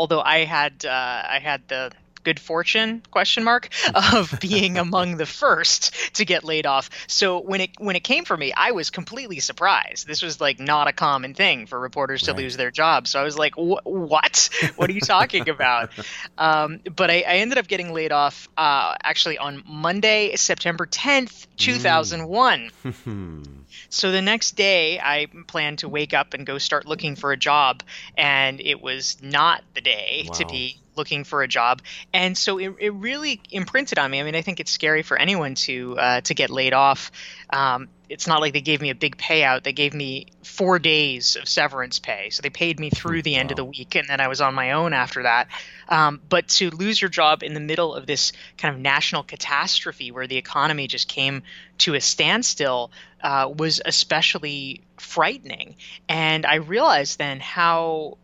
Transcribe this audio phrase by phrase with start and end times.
[0.00, 1.92] although I had uh, I had the
[2.22, 6.90] good fortune question mark of being among the first to get laid off.
[7.06, 10.06] So when it when it came for me i was completely surprised.
[10.06, 12.40] This was like not a common thing for reporters to right.
[12.40, 14.48] lose their jobs so i was like what?
[14.76, 15.90] What are you talking about?
[16.38, 21.46] Um, but I, I, ended up getting laid off uh, actually on monday september 10th
[21.56, 23.46] 2001 mm.
[23.88, 27.36] So the next day, I planned to wake up and go start looking for a
[27.36, 27.82] job,
[28.16, 30.32] and it was not the day wow.
[30.34, 31.80] to be looking for a job.
[32.12, 34.20] And so it, it really imprinted on me.
[34.20, 37.10] I mean, I think it's scary for anyone to uh, to get laid off.
[37.52, 39.62] Um, it's not like they gave me a big payout.
[39.62, 42.30] They gave me four days of severance pay.
[42.30, 43.52] So they paid me through the end wow.
[43.52, 45.48] of the week, and then I was on my own after that.
[45.88, 50.10] Um, but to lose your job in the middle of this kind of national catastrophe
[50.10, 51.42] where the economy just came
[51.78, 52.90] to a standstill
[53.22, 55.76] uh, was especially frightening.
[56.08, 58.18] And I realized then how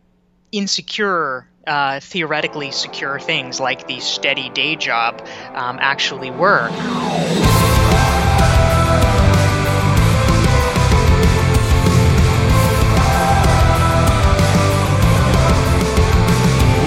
[0.51, 6.69] insecure uh, theoretically secure things like the steady day job um, actually were.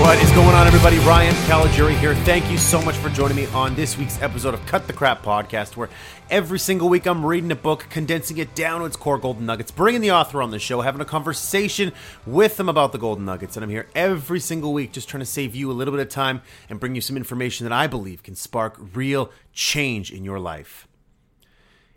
[0.00, 0.98] What is going on, everybody?
[1.00, 2.14] Ryan Caligiuri here.
[2.14, 5.22] Thank you so much for joining me on this week's episode of Cut the Crap
[5.22, 5.90] podcast, where
[6.30, 9.70] every single week I'm reading a book, condensing it down to its core golden nuggets,
[9.70, 11.92] bringing the author on the show, having a conversation
[12.24, 13.58] with them about the golden nuggets.
[13.58, 16.08] And I'm here every single week just trying to save you a little bit of
[16.08, 20.40] time and bring you some information that I believe can spark real change in your
[20.40, 20.88] life.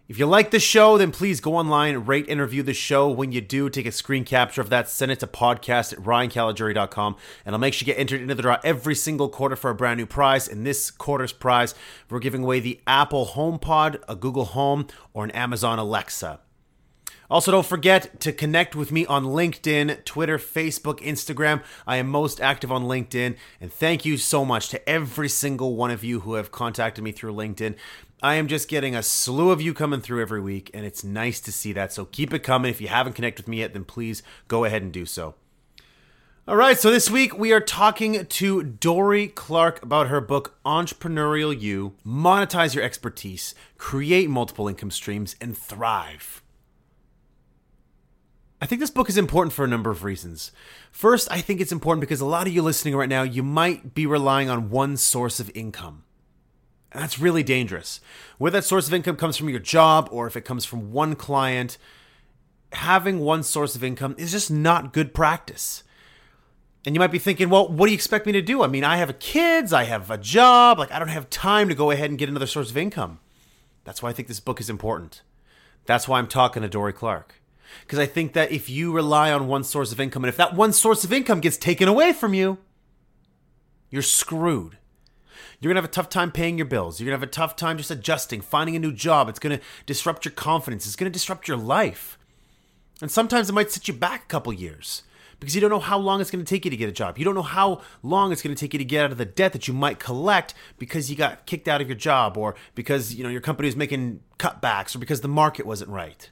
[0.05, 3.09] If you like the show, then please go online, rate interview the show.
[3.09, 7.15] When you do, take a screen capture of that, send it to podcast at ryancaligiuri.com,
[7.45, 9.75] and I'll make sure you get entered into the draw every single quarter for a
[9.75, 10.49] brand new prize.
[10.49, 11.73] In this quarter's prize,
[12.09, 16.41] we're giving away the Apple HomePod, a Google Home, or an Amazon Alexa.
[17.29, 21.63] Also, don't forget to connect with me on LinkedIn, Twitter, Facebook, Instagram.
[21.87, 23.37] I am most active on LinkedIn.
[23.61, 27.13] And thank you so much to every single one of you who have contacted me
[27.13, 27.75] through LinkedIn.
[28.23, 31.41] I am just getting a slew of you coming through every week, and it's nice
[31.41, 31.91] to see that.
[31.91, 32.71] So keep it coming.
[32.71, 35.35] If you haven't connected with me yet, then please go ahead and do so.
[36.47, 41.59] All right, so this week we are talking to Dorie Clark about her book Entrepreneurial
[41.59, 46.41] You Monetize Your Expertise, Create Multiple Income Streams, and Thrive.
[48.61, 50.53] I think this book is important for a number of reasons.
[50.93, 53.93] First, I think it's important because a lot of you listening right now, you might
[53.93, 56.02] be relying on one source of income.
[56.93, 58.01] That's really dangerous.
[58.37, 61.15] Whether that source of income comes from your job or if it comes from one
[61.15, 61.77] client,
[62.71, 65.83] having one source of income is just not good practice.
[66.85, 68.61] And you might be thinking, well, what do you expect me to do?
[68.61, 71.75] I mean, I have kids, I have a job, like I don't have time to
[71.75, 73.19] go ahead and get another source of income.
[73.85, 75.21] That's why I think this book is important.
[75.85, 77.35] That's why I'm talking to Dorie Clark.
[77.81, 80.55] Because I think that if you rely on one source of income, and if that
[80.55, 82.59] one source of income gets taken away from you,
[83.89, 84.77] you're screwed.
[85.63, 86.99] You're going to have a tough time paying your bills.
[86.99, 89.29] You're going to have a tough time just adjusting, finding a new job.
[89.29, 90.85] It's going to disrupt your confidence.
[90.85, 92.19] It's going to disrupt your life.
[93.01, 95.03] And sometimes it might set you back a couple years
[95.39, 97.17] because you don't know how long it's going to take you to get a job.
[97.17, 99.23] You don't know how long it's going to take you to get out of the
[99.23, 103.15] debt that you might collect because you got kicked out of your job or because,
[103.15, 106.29] you know, your company was making cutbacks or because the market wasn't right.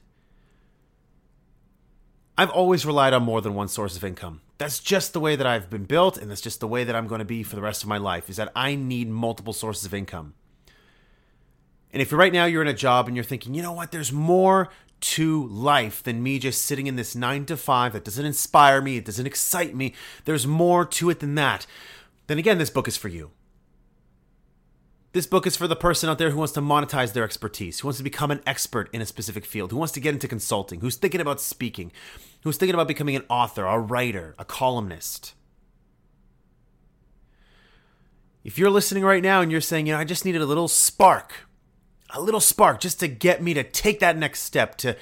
[2.42, 4.40] I've always relied on more than one source of income.
[4.58, 7.06] That's just the way that I've been built, and that's just the way that I'm
[7.06, 9.84] going to be for the rest of my life, is that I need multiple sources
[9.84, 10.34] of income.
[11.92, 14.10] And if right now you're in a job and you're thinking, you know what, there's
[14.10, 14.70] more
[15.02, 18.96] to life than me just sitting in this nine to five that doesn't inspire me,
[18.96, 21.64] it doesn't excite me, there's more to it than that,
[22.26, 23.30] then again, this book is for you.
[25.12, 27.88] This book is for the person out there who wants to monetize their expertise, who
[27.88, 30.80] wants to become an expert in a specific field, who wants to get into consulting,
[30.80, 31.92] who's thinking about speaking,
[32.42, 35.34] who's thinking about becoming an author, a writer, a columnist.
[38.44, 40.68] If you're listening right now and you're saying, you know, I just needed a little
[40.68, 41.46] spark,
[42.10, 44.96] a little spark just to get me to take that next step, to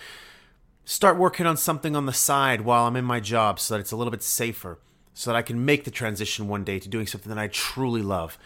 [0.85, 3.93] start working on something on the side while I'm in my job so that it's
[3.93, 4.79] a little bit safer,
[5.15, 8.03] so that I can make the transition one day to doing something that I truly
[8.03, 8.39] love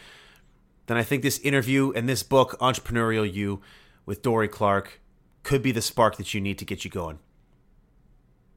[0.87, 3.61] then I think this interview and this book, Entrepreneurial You,
[4.05, 5.01] with Dorie Clark,
[5.43, 7.19] could be the spark that you need to get you going.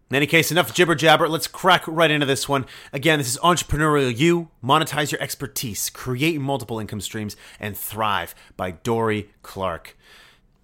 [0.10, 1.28] In any case, enough jibber jabber.
[1.28, 2.66] Let's crack right into this one.
[2.94, 8.72] Again, this is Entrepreneurial You, Monetize Your Expertise, Create Multiple Income Streams, and Thrive by
[8.72, 9.98] Dorie Clark.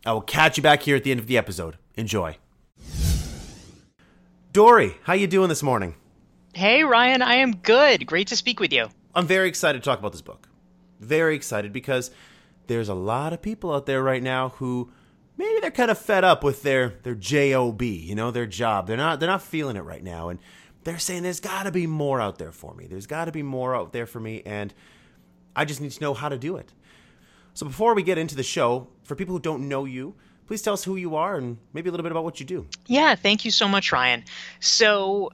[0.05, 1.77] I will catch you back here at the end of the episode.
[1.95, 2.37] Enjoy.
[4.53, 5.95] Dorie, how you doing this morning?
[6.53, 8.05] Hey, Ryan, I am good.
[8.05, 8.87] Great to speak with you.
[9.15, 10.47] I'm very excited to talk about this book
[11.03, 12.11] very excited because
[12.67, 14.91] there's a lot of people out there right now who
[15.37, 18.87] maybe they're kind of fed up with their their job, you know, their job.
[18.87, 20.39] They're not they're not feeling it right now, and
[20.83, 22.87] they're saying there's got to be more out there for me.
[22.87, 24.73] There's got to be more out there for me, and
[25.55, 26.73] I just need to know how to do it.
[27.53, 30.15] So before we get into the show, for people who don't know you,
[30.47, 32.67] please tell us who you are and maybe a little bit about what you do.
[32.87, 34.23] Yeah, thank you so much, Ryan.
[34.59, 35.31] So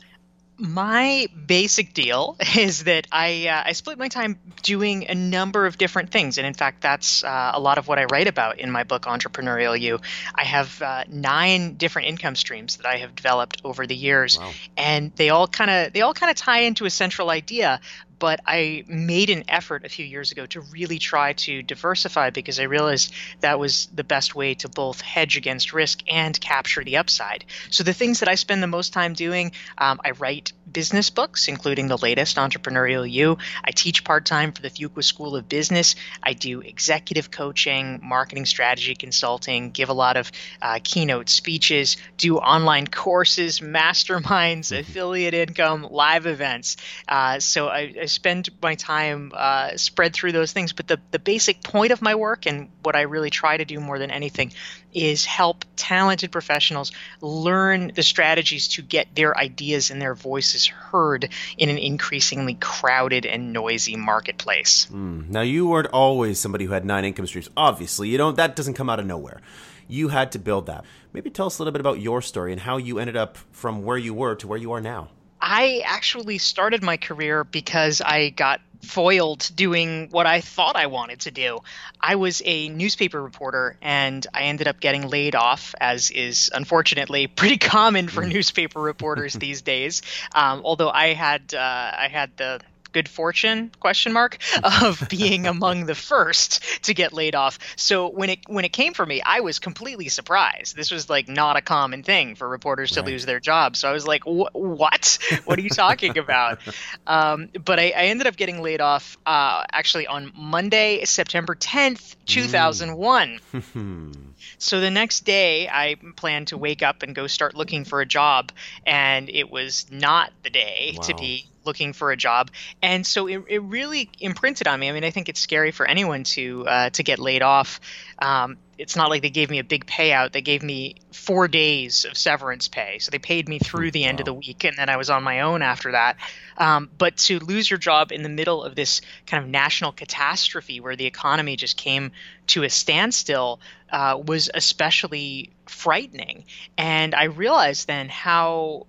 [0.59, 5.77] my basic deal is that I uh, I split my time doing a number of
[5.77, 8.69] different things, and in fact, that's uh, a lot of what I write about in
[8.69, 9.99] my book Entrepreneurial You.
[10.35, 14.51] I have uh, nine different income streams that I have developed over the years, wow.
[14.75, 17.79] and they all kind of they all kind of tie into a central idea
[18.19, 22.59] but I made an effort a few years ago to really try to diversify because
[22.59, 26.97] I realized that was the best way to both hedge against risk and capture the
[26.97, 27.45] upside.
[27.69, 31.47] So the things that I spend the most time doing, um, I write business books,
[31.47, 33.37] including the latest Entrepreneurial You.
[33.63, 35.95] I teach part time for the Fuqua School of Business.
[36.21, 40.31] I do executive coaching, marketing strategy consulting, give a lot of
[40.61, 44.81] uh, keynote speeches, do online courses, masterminds, mm-hmm.
[44.81, 46.77] affiliate income, live events.
[47.07, 50.73] Uh, so I, I, spend my time uh, spread through those things.
[50.73, 53.79] But the, the basic point of my work and what I really try to do
[53.79, 54.51] more than anything
[54.93, 56.91] is help talented professionals
[57.21, 63.25] learn the strategies to get their ideas and their voices heard in an increasingly crowded
[63.25, 64.87] and noisy marketplace.
[64.91, 65.29] Mm.
[65.29, 67.49] Now, you weren't always somebody who had nine income streams.
[67.55, 68.37] Obviously, you don't.
[68.37, 69.41] That doesn't come out of nowhere.
[69.87, 70.85] You had to build that.
[71.13, 73.83] Maybe tell us a little bit about your story and how you ended up from
[73.83, 75.09] where you were to where you are now.
[75.41, 81.21] I actually started my career because I got foiled doing what I thought I wanted
[81.21, 81.59] to do.
[81.99, 87.27] I was a newspaper reporter and I ended up getting laid off, as is unfortunately
[87.35, 88.29] pretty common for mm.
[88.33, 90.01] newspaper reporters these days.
[90.33, 95.85] Um, although I had uh, I had the good fortune question mark of being among
[95.85, 99.39] the first to get laid off so when it when it came for me i
[99.39, 103.09] was completely surprised this was like not a common thing for reporters to right.
[103.09, 106.59] lose their jobs so i was like what what are you talking about
[107.07, 112.15] um, but I, I, ended up getting laid off uh, actually on monday september 10th
[112.25, 114.15] 2001 mm.
[114.57, 118.05] so the next day i planned to wake up and go start looking for a
[118.05, 118.51] job
[118.85, 121.01] and it was not the day wow.
[121.01, 122.51] to be looking for a job,
[122.81, 124.89] and so it, it really imprinted on me.
[124.89, 127.79] I mean, I think it's scary for anyone to uh, to get laid off.
[128.19, 130.31] Um, it's not like they gave me a big payout.
[130.31, 134.19] They gave me four days of severance pay, so they paid me through the end
[134.19, 134.21] wow.
[134.21, 136.15] of the week, and then I was on my own after that.
[136.57, 140.79] Um, but to lose your job in the middle of this kind of national catastrophe
[140.79, 142.11] where the economy just came
[142.47, 143.59] to a standstill
[143.91, 146.45] uh, was especially frightening.
[146.77, 148.87] And I realized then how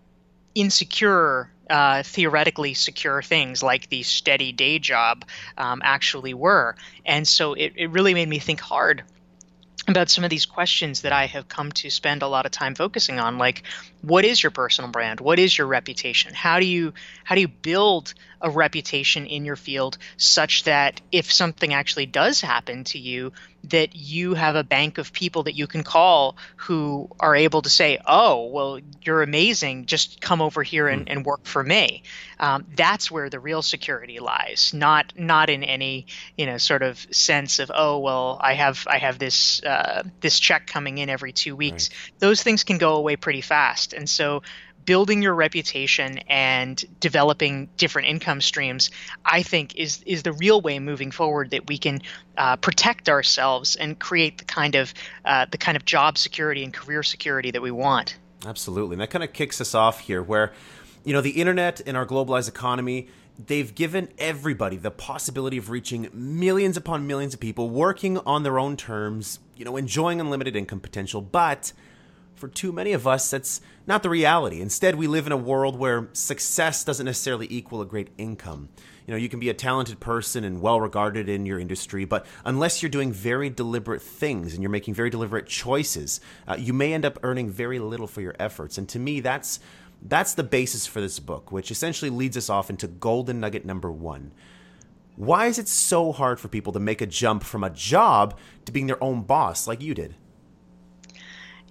[0.54, 5.24] insecure uh, theoretically secure things like the steady day job
[5.56, 6.74] um, actually were.
[7.06, 9.04] And so it, it really made me think hard
[9.88, 12.74] about some of these questions that I have come to spend a lot of time
[12.74, 13.62] focusing on like
[14.02, 16.92] what is your personal brand what is your reputation how do you
[17.24, 22.40] how do you build a reputation in your field such that if something actually does
[22.40, 23.32] happen to you
[23.64, 27.70] that you have a bank of people that you can call who are able to
[27.70, 31.12] say oh well you're amazing just come over here and, hmm.
[31.12, 32.02] and work for me
[32.38, 36.98] um, that's where the real security lies not not in any you know sort of
[37.10, 41.32] sense of oh well i have i have this uh, this check coming in every
[41.32, 42.20] two weeks right.
[42.20, 44.42] those things can go away pretty fast and so
[44.84, 48.90] building your reputation and developing different income streams,
[49.24, 52.00] I think is is the real way moving forward that we can
[52.36, 56.72] uh, protect ourselves and create the kind of uh, the kind of job security and
[56.72, 58.16] career security that we want.
[58.46, 60.52] Absolutely, and that kind of kicks us off here, where
[61.04, 63.08] you know the internet and our globalized economy.
[63.46, 68.58] They've given everybody the possibility of reaching millions upon millions of people working on their
[68.58, 71.22] own terms, you know, enjoying unlimited income potential.
[71.22, 71.72] But
[72.40, 74.60] for too many of us, that's not the reality.
[74.60, 78.70] Instead, we live in a world where success doesn't necessarily equal a great income.
[79.06, 82.24] You know, you can be a talented person and well regarded in your industry, but
[82.44, 86.94] unless you're doing very deliberate things and you're making very deliberate choices, uh, you may
[86.94, 88.78] end up earning very little for your efforts.
[88.78, 89.60] And to me, that's
[90.02, 93.92] that's the basis for this book, which essentially leads us off into golden nugget number
[93.92, 94.32] one.
[95.16, 98.72] Why is it so hard for people to make a jump from a job to
[98.72, 100.14] being their own boss like you did?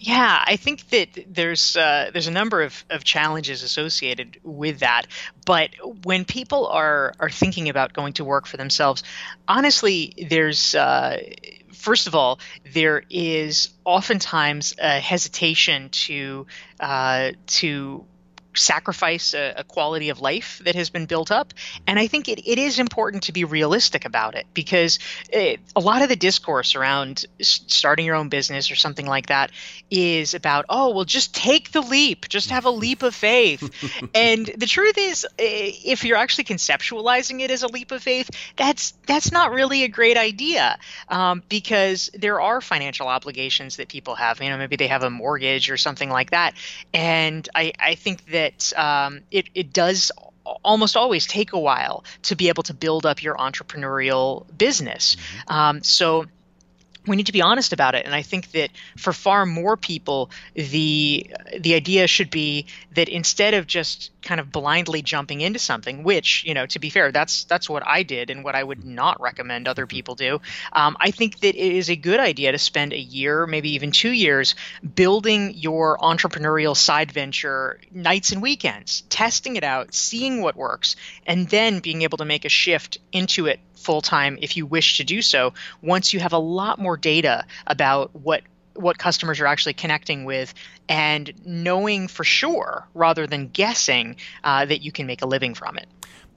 [0.01, 5.07] Yeah, I think that there's uh, there's a number of, of challenges associated with that.
[5.45, 5.71] But
[6.05, 9.03] when people are are thinking about going to work for themselves,
[9.45, 11.21] honestly, there's uh,
[11.73, 12.39] first of all
[12.71, 16.47] there is oftentimes a hesitation to
[16.79, 18.05] uh, to
[18.55, 21.53] sacrifice a, a, quality of life that has been built up.
[21.85, 24.99] And I think it, it is important to be realistic about it because
[25.31, 29.51] it, a lot of the discourse around starting your own business or something like that
[29.91, 33.63] is about, oh, well, just take the leap, just have a leap of faith.
[34.15, 38.93] and the truth is, if you're actually conceptualizing it as a leap of faith, that's
[39.05, 40.77] that's not really a great idea
[41.07, 44.41] um, because there are financial obligations that people have.
[44.41, 46.55] You know, maybe they have a mortgage or something like that.
[46.93, 50.11] And I, I think that that um, it, it does
[50.63, 55.15] almost always take a while to be able to build up your entrepreneurial business.
[55.15, 55.53] Mm-hmm.
[55.53, 56.25] Um, so
[57.09, 60.29] we need to be honest about it and i think that for far more people
[60.53, 66.03] the the idea should be that instead of just kind of blindly jumping into something
[66.03, 68.85] which you know to be fair that's that's what i did and what i would
[68.85, 69.95] not recommend other mm-hmm.
[69.95, 70.39] people do
[70.73, 73.91] um, i think that it is a good idea to spend a year maybe even
[73.91, 74.55] two years
[74.95, 81.49] building your entrepreneurial side venture nights and weekends testing it out seeing what works and
[81.49, 85.03] then being able to make a shift into it full time if you wish to
[85.03, 88.43] do so once you have a lot more data about what
[88.75, 90.53] what customers are actually connecting with
[90.87, 95.77] and knowing for sure rather than guessing uh, that you can make a living from
[95.77, 95.87] it.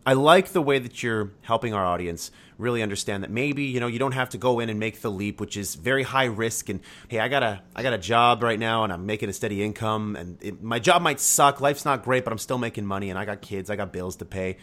[0.05, 3.87] I like the way that you're helping our audience really understand that maybe you know
[3.87, 6.69] you don't have to go in and make the leap, which is very high risk.
[6.69, 9.33] And hey, I got a I got a job right now, and I'm making a
[9.33, 12.85] steady income, and it, my job might suck, life's not great, but I'm still making
[12.85, 14.57] money, and I got kids, I got bills to pay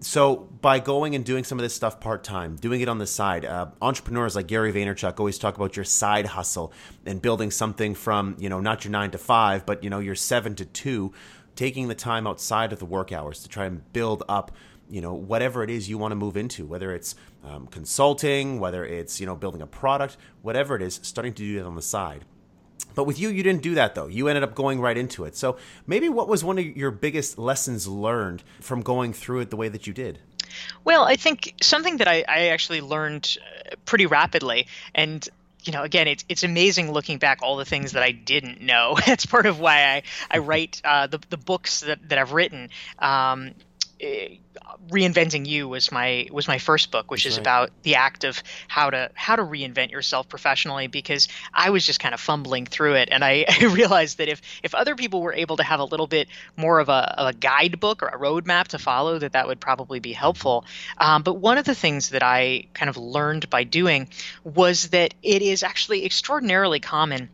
[0.00, 3.06] so by going and doing some of this stuff part time, doing it on the
[3.06, 6.72] side, uh, entrepreneurs like Gary Vaynerchuk always talk about your side hustle
[7.06, 10.14] and building something from you know not your nine to five, but you know your
[10.14, 11.12] seven to two,
[11.54, 14.52] taking the time outside of the work hours to try and build up
[14.88, 18.84] you know whatever it is you want to move into, whether it's um, consulting, whether
[18.84, 21.82] it's you know building a product, whatever it is, starting to do that on the
[21.82, 22.24] side.
[22.96, 24.08] But with you, you didn't do that though.
[24.08, 25.36] You ended up going right into it.
[25.36, 29.56] So maybe what was one of your biggest lessons learned from going through it the
[29.56, 30.18] way that you did?
[30.84, 35.28] Well, I think something that I, I actually learned uh, pretty rapidly, and
[35.64, 38.96] you know, again, it's it's amazing looking back all the things that I didn't know.
[39.06, 42.70] That's part of why I I write uh, the the books that, that I've written.
[42.98, 43.52] Um,
[44.90, 47.42] reinventing you was my was my first book which That's is right.
[47.42, 51.98] about the act of how to how to reinvent yourself professionally because i was just
[51.98, 55.32] kind of fumbling through it and i, I realized that if if other people were
[55.32, 58.68] able to have a little bit more of a, of a guidebook or a roadmap
[58.68, 60.64] to follow that that would probably be helpful
[60.98, 64.08] um, but one of the things that i kind of learned by doing
[64.44, 67.30] was that it is actually extraordinarily common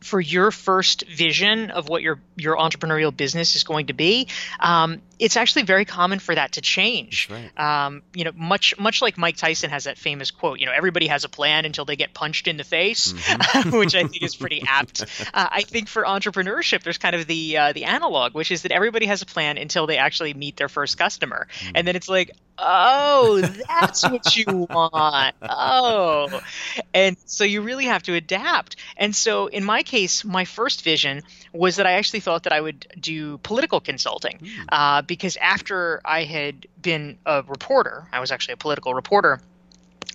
[0.00, 4.28] for your first vision of what your your entrepreneurial business is going to be,
[4.60, 7.28] um, it's actually very common for that to change.
[7.30, 7.58] Right.
[7.58, 10.60] Um, you know, much much like Mike Tyson has that famous quote.
[10.60, 13.76] You know, everybody has a plan until they get punched in the face, mm-hmm.
[13.78, 15.02] which I think is pretty apt.
[15.02, 18.72] Uh, I think for entrepreneurship, there's kind of the uh, the analog, which is that
[18.72, 21.72] everybody has a plan until they actually meet their first customer, mm-hmm.
[21.74, 25.34] and then it's like, oh, that's what you want.
[25.42, 26.40] Oh,
[26.94, 28.76] and so you really have to adapt.
[28.96, 32.60] And so in my case, my first vision was that I actually thought that I
[32.60, 34.64] would do political consulting mm.
[34.68, 39.40] uh, because after I had been a reporter, I was actually a political reporter,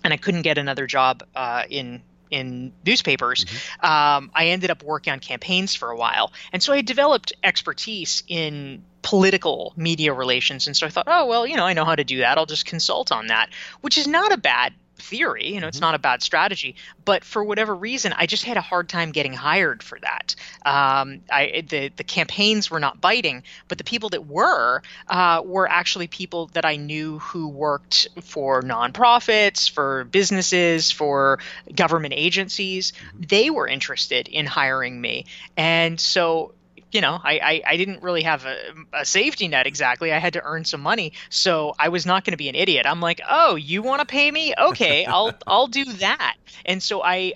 [0.02, 3.86] and I couldn't get another job uh, in in newspapers, mm-hmm.
[3.86, 8.24] um, I ended up working on campaigns for a while, and so I developed expertise
[8.26, 10.66] in political media relations.
[10.66, 12.38] And so I thought, oh well, you know, I know how to do that.
[12.38, 13.50] I'll just consult on that,
[13.82, 14.74] which is not a bad
[15.04, 15.52] theory.
[15.52, 15.84] You know, it's mm-hmm.
[15.84, 19.32] not a bad strategy, but for whatever reason, I just had a hard time getting
[19.32, 20.34] hired for that.
[20.64, 25.68] Um, I the the campaigns were not biting, but the people that were uh, were
[25.68, 31.38] actually people that I knew who worked for nonprofits, for businesses, for
[31.74, 32.92] government agencies.
[32.92, 33.22] Mm-hmm.
[33.28, 36.54] They were interested in hiring me, and so
[36.94, 38.56] you know, I, I, I, didn't really have a,
[38.92, 40.12] a, safety net exactly.
[40.12, 42.86] I had to earn some money, so I was not going to be an idiot.
[42.86, 44.54] I'm like, oh, you want to pay me?
[44.56, 46.36] Okay, I'll I'll do that.
[46.64, 47.32] And so I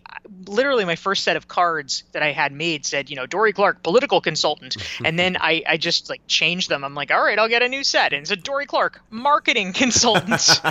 [0.47, 3.83] literally my first set of cards that I had made said, you know, Dorie Clark,
[3.83, 6.85] political consultant, and then I I just like changed them.
[6.85, 9.73] I'm like, all right, I'll get a new set, and it said Dorie Clark, marketing
[9.73, 10.61] consultant.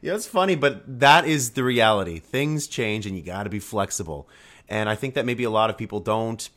[0.00, 2.20] yeah, it's funny, but that is the reality.
[2.20, 4.28] Things change, and you got to be flexible.
[4.68, 6.48] And I think that maybe a lot of people don't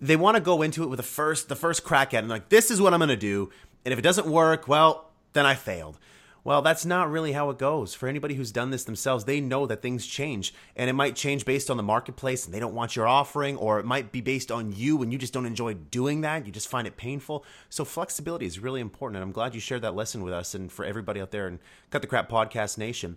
[0.00, 2.28] they want to go into it with the first the first crack at it and
[2.28, 3.50] like this is what I'm going to do
[3.84, 5.98] and if it doesn't work well then I failed.
[6.42, 7.92] Well, that's not really how it goes.
[7.92, 11.44] For anybody who's done this themselves, they know that things change and it might change
[11.44, 14.52] based on the marketplace and they don't want your offering or it might be based
[14.52, 16.46] on you and you just don't enjoy doing that.
[16.46, 17.44] You just find it painful.
[17.68, 20.70] So flexibility is really important and I'm glad you shared that lesson with us and
[20.70, 21.58] for everybody out there in
[21.90, 23.16] Cut the Crap Podcast Nation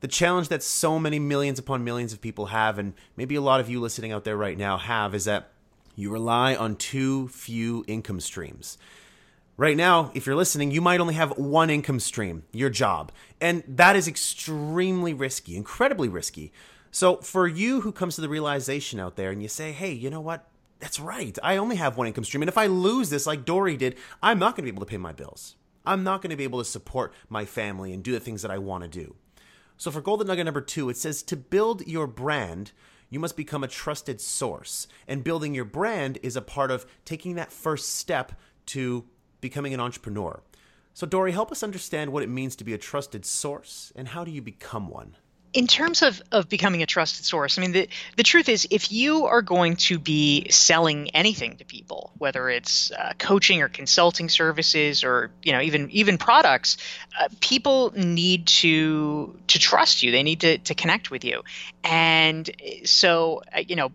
[0.00, 3.58] the challenge that so many millions upon millions of people have, and maybe a lot
[3.58, 5.50] of you listening out there right now have, is that
[5.98, 8.78] you rely on too few income streams.
[9.56, 13.10] Right now, if you're listening, you might only have one income stream, your job.
[13.40, 16.52] And that is extremely risky, incredibly risky.
[16.92, 20.08] So, for you who comes to the realization out there and you say, hey, you
[20.08, 20.48] know what?
[20.78, 21.36] That's right.
[21.42, 22.42] I only have one income stream.
[22.42, 24.90] And if I lose this, like Dorie did, I'm not going to be able to
[24.90, 25.56] pay my bills.
[25.84, 28.52] I'm not going to be able to support my family and do the things that
[28.52, 29.16] I want to do.
[29.76, 32.70] So, for Golden Nugget number two, it says to build your brand,
[33.10, 34.86] you must become a trusted source.
[35.06, 38.32] And building your brand is a part of taking that first step
[38.66, 39.04] to
[39.40, 40.42] becoming an entrepreneur.
[40.94, 44.24] So, Dorie, help us understand what it means to be a trusted source and how
[44.24, 45.16] do you become one?
[45.58, 48.92] In terms of, of becoming a trusted source, I mean, the, the truth is, if
[48.92, 54.28] you are going to be selling anything to people, whether it's uh, coaching or consulting
[54.28, 56.76] services or you know even even products,
[57.20, 60.12] uh, people need to to trust you.
[60.12, 61.42] They need to, to connect with you,
[61.82, 62.48] and
[62.84, 63.90] so uh, you know,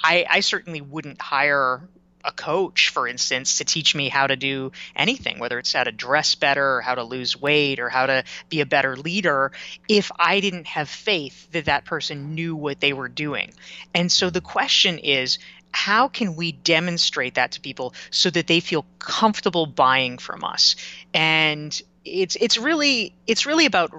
[0.00, 1.82] I, I certainly wouldn't hire
[2.24, 5.92] a coach, for instance, to teach me how to do anything, whether it's how to
[5.92, 9.52] dress better or how to lose weight or how to be a better leader,
[9.88, 13.52] if I didn't have faith that that person knew what they were doing.
[13.94, 15.38] And so the question is,
[15.70, 20.76] how can we demonstrate that to people so that they feel comfortable buying from us?
[21.12, 23.90] And it's it's really it's really about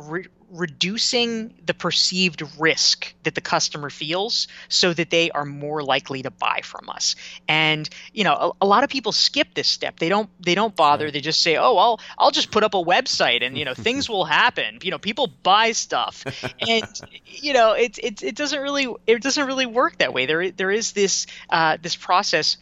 [0.51, 6.31] reducing the perceived risk that the customer feels so that they are more likely to
[6.31, 7.15] buy from us.
[7.47, 9.99] And you know a, a lot of people skip this step.
[9.99, 11.11] They don't they don't bother.
[11.11, 14.09] They just say oh i'll i'll just put up a website and you know things
[14.09, 14.79] will happen.
[14.81, 16.25] You know people buy stuff.
[16.59, 20.25] And you know it, it it doesn't really it doesn't really work that way.
[20.25, 22.57] There there is this uh, this process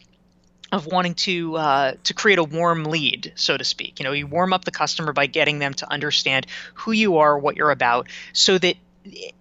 [0.70, 3.98] of wanting to uh, to create a warm lead, so to speak.
[3.98, 7.38] You know, you warm up the customer by getting them to understand who you are,
[7.38, 8.76] what you're about, so that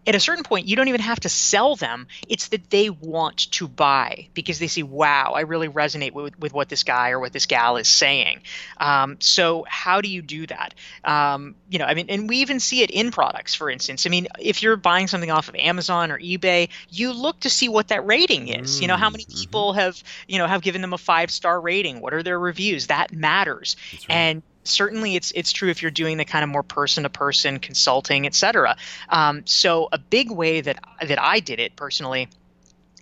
[0.06, 2.08] at a certain point, you don't even have to sell them.
[2.30, 6.54] It's that they want to buy because they see, wow, I really resonate with, with
[6.54, 8.42] what this guy or what this gal is saying.
[8.78, 10.74] Um, so, how do you do that?
[11.04, 14.06] Um, you know, I mean, and we even see it in products, for instance.
[14.06, 17.68] I mean, if you're buying something off of Amazon or eBay, you look to see
[17.68, 18.78] what that rating is.
[18.78, 19.40] Mm, you know, how many mm-hmm.
[19.40, 22.00] people have, you know, have given them a five star rating?
[22.00, 22.88] What are their reviews?
[22.88, 23.76] That matters.
[23.94, 24.06] Right.
[24.10, 27.60] And certainly it's it's true if you're doing the kind of more person to person
[27.60, 28.78] consulting, et cetera.
[29.10, 32.30] Um, so a big way that that I did it personally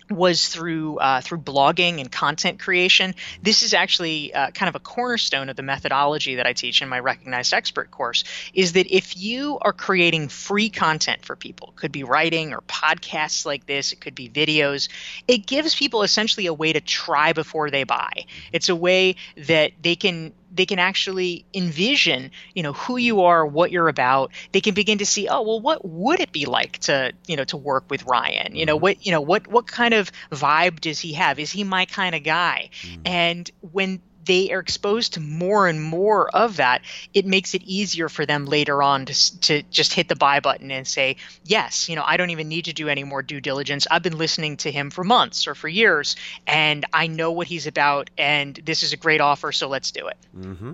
[0.08, 3.14] was through uh, through blogging and content creation.
[3.42, 6.88] This is actually uh, kind of a cornerstone of the methodology that I teach in
[6.88, 8.22] my recognized expert course.
[8.54, 13.44] Is that if you are creating free content for people, could be writing or podcasts
[13.44, 14.88] like this, it could be videos.
[15.26, 18.26] It gives people essentially a way to try before they buy.
[18.52, 23.46] It's a way that they can they can actually envision, you know, who you are,
[23.46, 24.32] what you're about.
[24.52, 27.44] They can begin to see, oh, well, what would it be like to, you know,
[27.44, 28.56] to work with Ryan?
[28.56, 28.82] You know, mm-hmm.
[28.82, 31.38] what, you know, what, what kind of vibe does he have?
[31.38, 32.70] Is he my kind of guy?
[32.82, 33.02] Mm-hmm.
[33.04, 36.82] And when they are exposed to more and more of that,
[37.14, 40.70] it makes it easier for them later on to, to just hit the buy button
[40.70, 43.86] and say, yes, you know, I don't even need to do any more due diligence.
[43.90, 47.66] I've been listening to him for months or for years, and I know what he's
[47.66, 50.16] about, and this is a great offer, so let's do it.
[50.36, 50.72] Mm-hmm.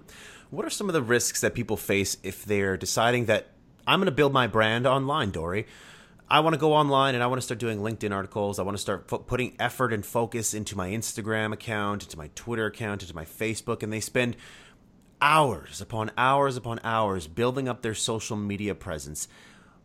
[0.50, 3.48] What are some of the risks that people face if they're deciding that
[3.86, 5.66] I'm going to build my brand online, Dorie?
[6.32, 8.58] I want to go online and I want to start doing LinkedIn articles.
[8.58, 12.64] I want to start putting effort and focus into my Instagram account, into my Twitter
[12.64, 14.38] account, into my Facebook, and they spend
[15.20, 19.28] hours upon hours upon hours building up their social media presence.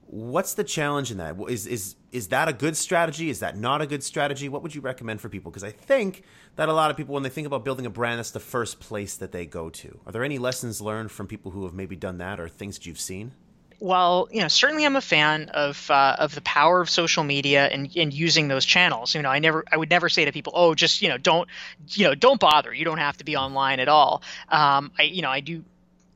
[0.06, 1.36] What's the challenge in that?
[1.50, 3.30] Is is is that a good strategy?
[3.30, 4.48] Is that not a good strategy?
[4.48, 5.52] What would you recommend for people?
[5.52, 6.24] Because I think
[6.56, 8.80] that a lot of people, when they think about building a brand, that's the first
[8.80, 10.00] place that they go to.
[10.06, 12.86] Are there any lessons learned from people who have maybe done that, or things that
[12.86, 13.34] you've seen?
[13.80, 17.66] While you know certainly I'm a fan of uh, of the power of social media
[17.68, 19.14] and, and using those channels.
[19.14, 21.48] You know, I never I would never say to people, oh, just you know don't
[21.90, 22.74] you know don't bother.
[22.74, 24.22] You don't have to be online at all.
[24.50, 25.64] Um, I you know I do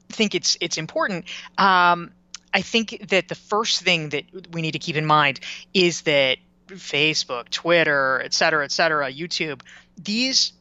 [0.10, 1.26] think it's it's important.
[1.58, 2.12] Um,
[2.54, 5.39] I think that the first thing that we need to keep in mind
[5.74, 9.62] is that Facebook, Twitter, et cetera, et cetera, YouTube,
[9.97, 10.54] these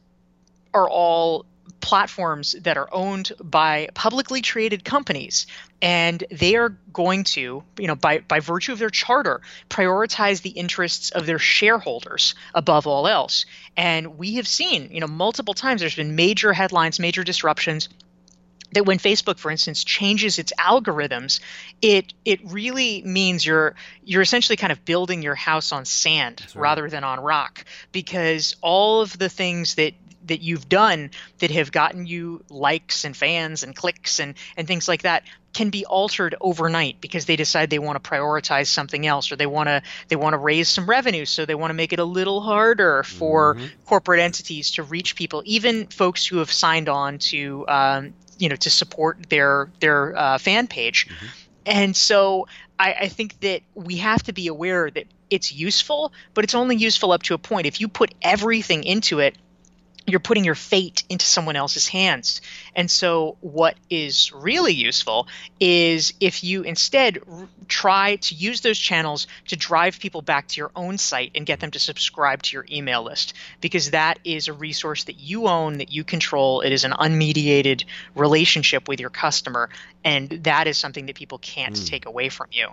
[0.73, 1.45] are all
[1.79, 5.47] platforms that are owned by publicly traded companies
[5.81, 10.51] and they are going to you know by by virtue of their charter prioritize the
[10.51, 13.45] interests of their shareholders above all else
[13.75, 17.89] and we have seen you know multiple times there's been major headlines major disruptions
[18.73, 21.39] that when Facebook, for instance, changes its algorithms,
[21.81, 26.61] it it really means you're you're essentially kind of building your house on sand right.
[26.61, 29.93] rather than on rock because all of the things that
[30.25, 34.87] that you've done that have gotten you likes and fans and clicks and and things
[34.87, 39.31] like that can be altered overnight because they decide they want to prioritize something else
[39.31, 41.93] or they want to they want to raise some revenue so they want to make
[41.93, 43.65] it a little harder for mm-hmm.
[43.85, 48.55] corporate entities to reach people even folks who have signed on to um, you know
[48.55, 51.25] to support their their uh, fan page mm-hmm.
[51.65, 52.47] and so
[52.79, 56.77] I, I think that we have to be aware that it's useful but it's only
[56.77, 59.37] useful up to a point if you put everything into it
[60.07, 62.41] you're putting your fate into someone else's hands.
[62.75, 65.27] And so, what is really useful
[65.59, 70.57] is if you instead r- try to use those channels to drive people back to
[70.57, 74.47] your own site and get them to subscribe to your email list, because that is
[74.47, 76.61] a resource that you own, that you control.
[76.61, 77.85] It is an unmediated
[78.15, 79.69] relationship with your customer.
[80.03, 81.87] And that is something that people can't mm.
[81.87, 82.69] take away from you.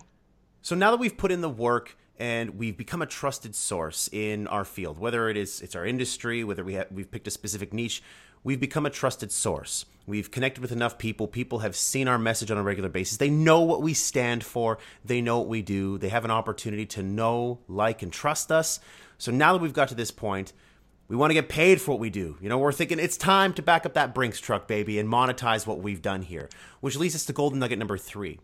[0.62, 4.46] So, now that we've put in the work, and we've become a trusted source in
[4.48, 7.72] our field whether it is it's our industry whether we have, we've picked a specific
[7.72, 8.02] niche
[8.44, 9.84] we've become a trusted source.
[10.06, 11.26] We've connected with enough people.
[11.26, 13.18] People have seen our message on a regular basis.
[13.18, 14.78] They know what we stand for.
[15.04, 15.98] They know what we do.
[15.98, 18.80] They have an opportunity to know like and trust us.
[19.18, 20.52] So now that we've got to this point
[21.08, 22.36] we want to get paid for what we do.
[22.38, 25.66] You know, we're thinking it's time to back up that Brinks truck, baby, and monetize
[25.66, 26.50] what we've done here.
[26.80, 28.40] Which leads us to golden nugget number three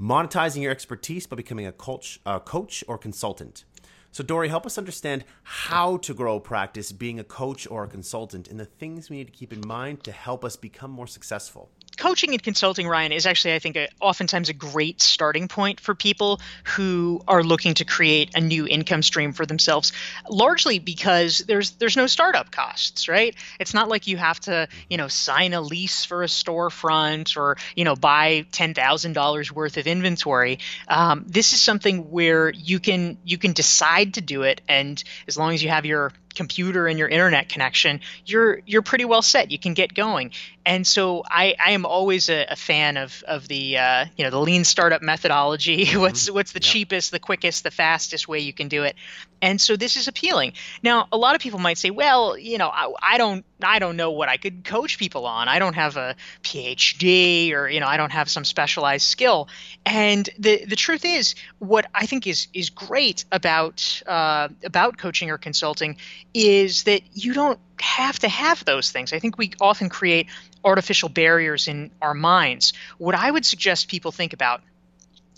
[0.00, 3.64] monetizing your expertise by becoming a coach, a coach or consultant.
[4.12, 8.46] So, Dorie, help us understand how to grow practice being a coach or a consultant
[8.46, 11.70] and the things we need to keep in mind to help us become more successful
[11.94, 15.94] coaching and consulting ryan is actually i think a, oftentimes a great starting point for
[15.94, 19.92] people who are looking to create a new income stream for themselves
[20.28, 23.34] largely because there's there's no startup costs right?
[23.60, 27.56] It's not like you have to you know sign a lease for a storefront or
[27.74, 30.58] you know buy $10000 worth of inventory.
[30.88, 35.36] Um, this is something where you can you can decide to do it and as
[35.36, 39.50] long as you have your computer and your internet connection, you're you're pretty well set.
[39.50, 40.32] You can get going.
[40.66, 44.30] And so I, I am always a, a fan of of the uh, you know
[44.30, 45.84] the lean startup methodology.
[45.94, 46.00] Mm-hmm.
[46.00, 46.72] what's what's the yep.
[46.72, 48.96] cheapest, the quickest, the fastest way you can do it.
[49.42, 50.54] And so this is appealing.
[50.82, 53.96] Now a lot of people might say, well, you know, I, I don't I don't
[53.96, 55.48] know what I could coach people on.
[55.48, 59.48] I don't have a PhD or you know I don't have some specialized skill.
[59.84, 65.30] And the the truth is, what I think is is great about uh, about coaching
[65.30, 65.96] or consulting
[66.32, 69.12] is that you don't have to have those things.
[69.12, 70.28] I think we often create
[70.64, 72.72] artificial barriers in our minds.
[72.98, 74.62] What I would suggest people think about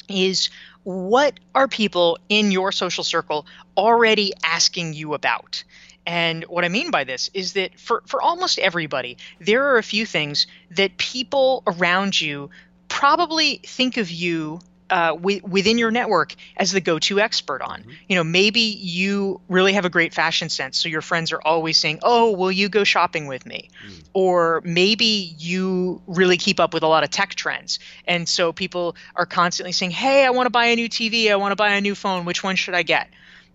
[0.08, 0.50] is
[0.84, 5.64] what are people in your social circle already asking you about?
[6.06, 9.82] And what I mean by this is that for, for almost everybody, there are a
[9.82, 12.50] few things that people around you
[12.88, 17.80] probably think of you uh, w- within your network as the go-to expert on.
[17.80, 17.90] Mm-hmm.
[18.08, 21.76] You know, maybe you really have a great fashion sense, so your friends are always
[21.76, 24.04] saying, "Oh, will you go shopping with me?" Mm.
[24.12, 28.96] Or maybe you really keep up with a lot of tech trends, and so people
[29.16, 31.32] are constantly saying, "Hey, I want to buy a new TV.
[31.32, 32.24] I want to buy a new phone.
[32.24, 33.08] Which one should I get?"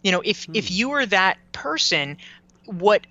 [0.03, 0.55] You know, if mm.
[0.55, 2.17] if you are that person,
[2.65, 3.05] what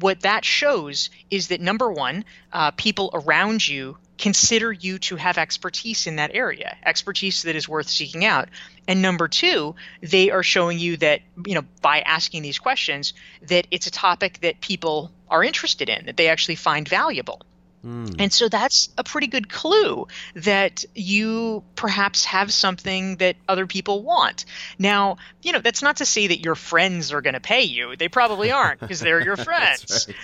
[0.00, 5.38] what that shows is that number one, uh, people around you consider you to have
[5.38, 8.48] expertise in that area, expertise that is worth seeking out.
[8.88, 13.66] And number two, they are showing you that, you know, by asking these questions, that
[13.70, 17.42] it's a topic that people are interested in, that they actually find valuable.
[17.84, 18.16] Mm.
[18.18, 24.02] And so that's a pretty good clue that you perhaps have something that other people
[24.02, 24.44] want.
[24.78, 27.96] Now, you know, that's not to say that your friends are going to pay you.
[27.96, 30.06] They probably aren't because they're your friends.
[30.08, 30.16] right.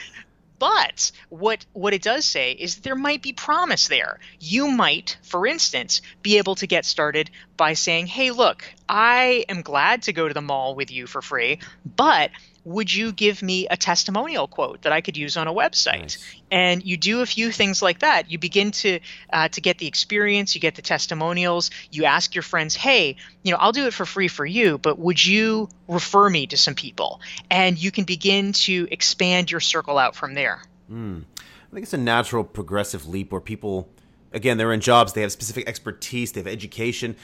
[0.59, 4.19] But what what it does say is there might be promise there.
[4.41, 9.63] You might, for instance, be able to get started by saying, "Hey, look, I am
[9.63, 12.31] glad to go to the mall with you for free, but
[12.65, 16.01] would you give me a testimonial quote that I could use on a website?
[16.01, 16.35] Nice.
[16.51, 18.31] And you do a few things like that.
[18.31, 19.01] You begin to
[19.33, 21.71] uh, to get the experience, you get the testimonials.
[21.91, 24.99] You ask your friends, "Hey, you know, I'll do it for free for you, but
[24.99, 29.99] would you refer me to some people?" And you can begin to expand your circle
[29.99, 30.63] out from there.
[30.91, 31.25] Mm.
[31.39, 33.91] I think it's a natural progressive leap where people,
[34.33, 37.17] again, they're in jobs, they have specific expertise, they have education.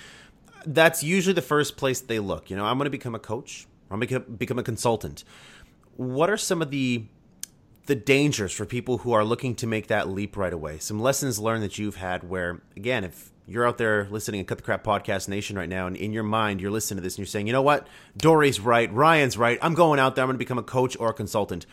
[0.66, 2.50] That's usually the first place they look.
[2.50, 5.24] You know, I'm going to become a coach or become, become a consultant.
[5.96, 7.04] What are some of the
[7.86, 10.78] the dangers for people who are looking to make that leap right away?
[10.78, 14.58] Some lessons learned that you've had where, again, if you're out there listening to Cut
[14.58, 17.18] the Crap Podcast Nation right now, and in your mind you're listening to this and
[17.18, 20.36] you're saying, you know what, Dorie's right, Ryan's right, I'm going out there, I'm going
[20.36, 21.66] to become a coach or a consultant.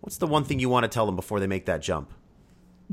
[0.00, 2.12] What's the one thing you want to tell them before they make that jump?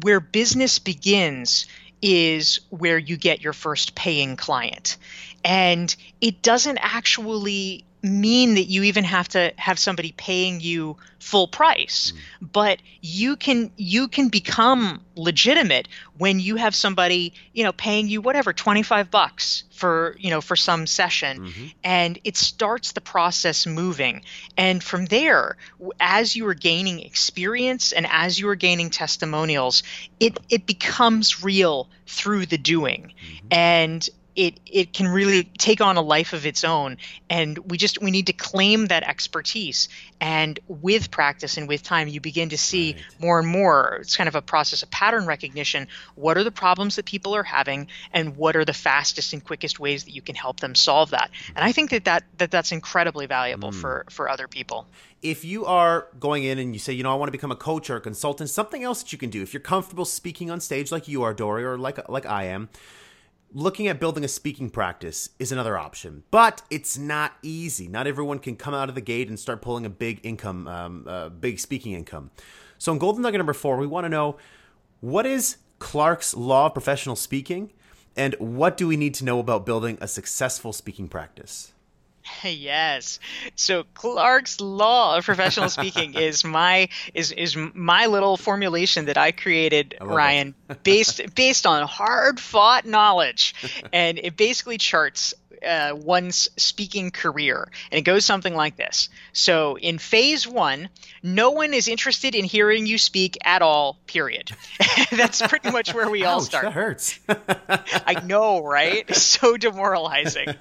[0.02, 1.68] Where business begins
[2.02, 4.98] is where you get your first paying client.
[5.44, 11.48] And it doesn't actually mean that you even have to have somebody paying you full
[11.48, 12.52] price mm.
[12.52, 15.88] but you can you can become legitimate
[16.18, 20.56] when you have somebody you know paying you whatever 25 bucks for you know for
[20.56, 21.66] some session mm-hmm.
[21.84, 24.24] and it starts the process moving
[24.58, 25.58] and from there
[26.00, 29.84] as you are gaining experience and as you are gaining testimonials
[30.20, 33.48] it it becomes real through the doing mm-hmm.
[33.52, 36.98] and it it can really take on a life of its own
[37.30, 39.90] and we just we need to claim that expertise
[40.20, 43.04] and with practice and with time you begin to see right.
[43.20, 46.96] more and more it's kind of a process of pattern recognition what are the problems
[46.96, 50.36] that people are having and what are the fastest and quickest ways that you can
[50.36, 53.76] help them solve that and i think that that, that that's incredibly valuable mm.
[53.76, 54.88] for for other people
[55.22, 57.56] if you are going in and you say, you know, I want to become a
[57.56, 59.42] coach or a consultant, something else that you can do.
[59.42, 62.70] If you're comfortable speaking on stage like you are, Dorie, or like like I am,
[63.54, 67.88] looking at building a speaking practice is another option, but it's not easy.
[67.88, 71.06] Not everyone can come out of the gate and start pulling a big income, um,
[71.08, 72.32] uh, big speaking income.
[72.78, 74.38] So in Golden Nugget number four, we want to know
[75.02, 77.72] what is Clark's Law of Professional Speaking,
[78.16, 81.74] and what do we need to know about building a successful speaking practice?
[82.44, 83.20] Yes.
[83.56, 89.32] So Clark's law of professional speaking is my is is my little formulation that I
[89.32, 93.56] created, I Ryan, based based on hard fought knowledge,
[93.94, 95.34] and it basically charts
[95.66, 97.70] uh, one's speaking career.
[97.92, 99.10] And it goes something like this.
[99.34, 100.90] So, in phase one,
[101.22, 104.52] no one is interested in hearing you speak at all, period.
[105.12, 106.66] That's pretty much where we Ouch, all start.
[106.66, 107.20] That hurts.
[107.28, 109.14] I know, right?
[109.16, 110.56] So demoralizing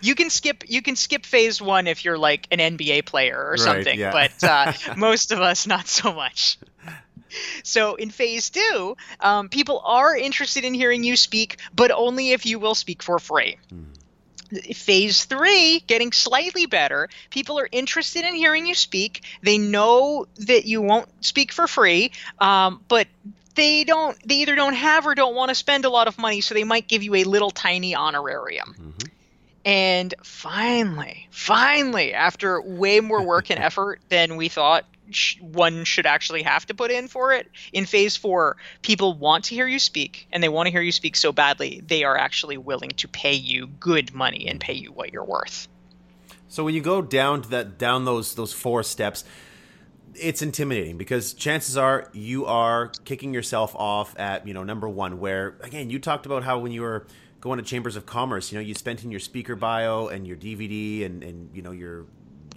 [0.00, 3.56] you can skip you can skip phase one if you're like an NBA player or
[3.56, 4.12] something, yeah.
[4.12, 6.58] but uh, most of us not so much.
[7.62, 12.46] So in phase two, um, people are interested in hearing you speak, but only if
[12.46, 13.58] you will speak for free.
[13.68, 13.82] Hmm.
[14.72, 17.10] Phase three, getting slightly better.
[17.28, 19.22] People are interested in hearing you speak.
[19.42, 23.08] They know that you won't speak for free, um, but
[23.56, 24.16] they don't.
[24.26, 26.64] They either don't have or don't want to spend a lot of money, so they
[26.64, 28.74] might give you a little tiny honorarium.
[28.78, 29.07] Mm-hmm.
[29.68, 34.86] And finally, finally, after way more work and effort than we thought
[35.42, 39.54] one should actually have to put in for it, in phase four, people want to
[39.54, 42.56] hear you speak and they want to hear you speak so badly, they are actually
[42.56, 45.68] willing to pay you good money and pay you what you're worth.
[46.48, 49.22] So when you go down to that down those those four steps,
[50.14, 55.20] it's intimidating because chances are you are kicking yourself off at, you know, number 1
[55.20, 57.06] where again, you talked about how when you were
[57.40, 60.36] going to chambers of commerce you know you spent in your speaker bio and your
[60.36, 62.06] dvd and, and you know your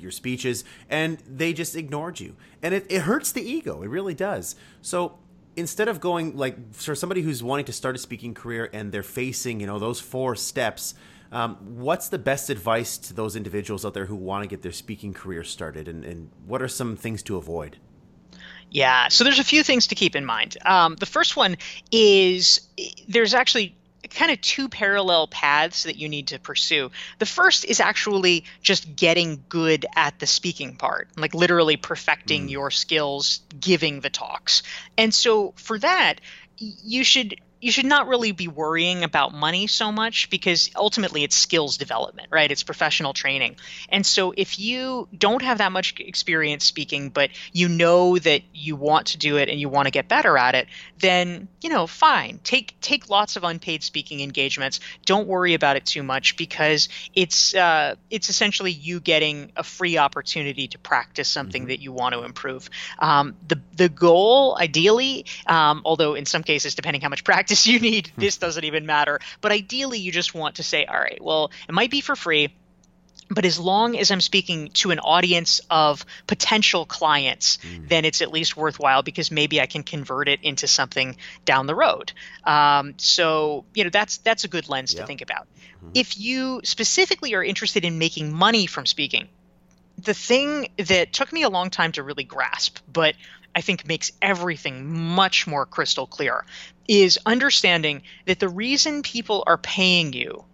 [0.01, 2.35] your speeches and they just ignored you.
[2.61, 3.83] And it, it hurts the ego.
[3.83, 4.55] It really does.
[4.81, 5.19] So
[5.55, 9.03] instead of going like for somebody who's wanting to start a speaking career and they're
[9.03, 10.93] facing you know those four steps
[11.33, 14.73] um, what's the best advice to those individuals out there who want to get their
[14.73, 15.87] speaking career started?
[15.87, 17.77] And, and what are some things to avoid?
[18.69, 20.57] Yeah, so there's a few things to keep in mind.
[20.65, 21.55] Um, the first one
[21.89, 22.67] is
[23.07, 23.77] there's actually
[24.15, 26.91] kind of two parallel paths that you need to pursue.
[27.19, 32.51] The first is actually just getting good at the speaking part, like literally perfecting mm.
[32.51, 34.63] your skills giving the talks.
[34.97, 36.15] And so for that,
[36.57, 41.35] you should you should not really be worrying about money so much because ultimately it's
[41.35, 42.51] skills development, right?
[42.51, 43.57] It's professional training.
[43.89, 48.75] And so if you don't have that much experience speaking, but you know that you
[48.75, 51.85] want to do it and you want to get better at it, then, you know,
[51.85, 52.39] fine.
[52.43, 54.79] Take take lots of unpaid speaking engagements.
[55.05, 59.99] Don't worry about it too much because it's uh, it's essentially you getting a free
[59.99, 61.69] opportunity to practice something mm-hmm.
[61.69, 62.69] that you want to improve.
[62.97, 67.67] Um, the the goal, ideally, um, although in some cases, depending how much practice practice
[67.67, 68.21] you need, hmm.
[68.21, 69.19] this doesn't even matter.
[69.41, 72.53] But ideally, you just want to say, all right, well, it might be for free.
[73.33, 77.87] But as long as I'm speaking to an audience of potential clients, mm.
[77.87, 81.75] then it's at least worthwhile because maybe I can convert it into something down the
[81.75, 82.11] road.
[82.43, 84.99] Um, so you know that's that's a good lens yeah.
[84.99, 85.47] to think about.
[85.77, 85.91] Mm-hmm.
[85.93, 89.29] If you specifically are interested in making money from speaking,
[89.97, 93.15] the thing that took me a long time to really grasp, but
[93.55, 96.45] I think makes everything much more crystal clear
[96.87, 100.45] is understanding that the reason people are paying you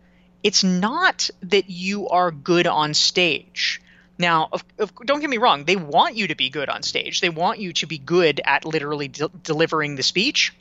[0.43, 3.81] it's not that you are good on stage.
[4.17, 7.21] Now, of, of, don't get me wrong, they want you to be good on stage.
[7.21, 10.53] They want you to be good at literally de- delivering the speech,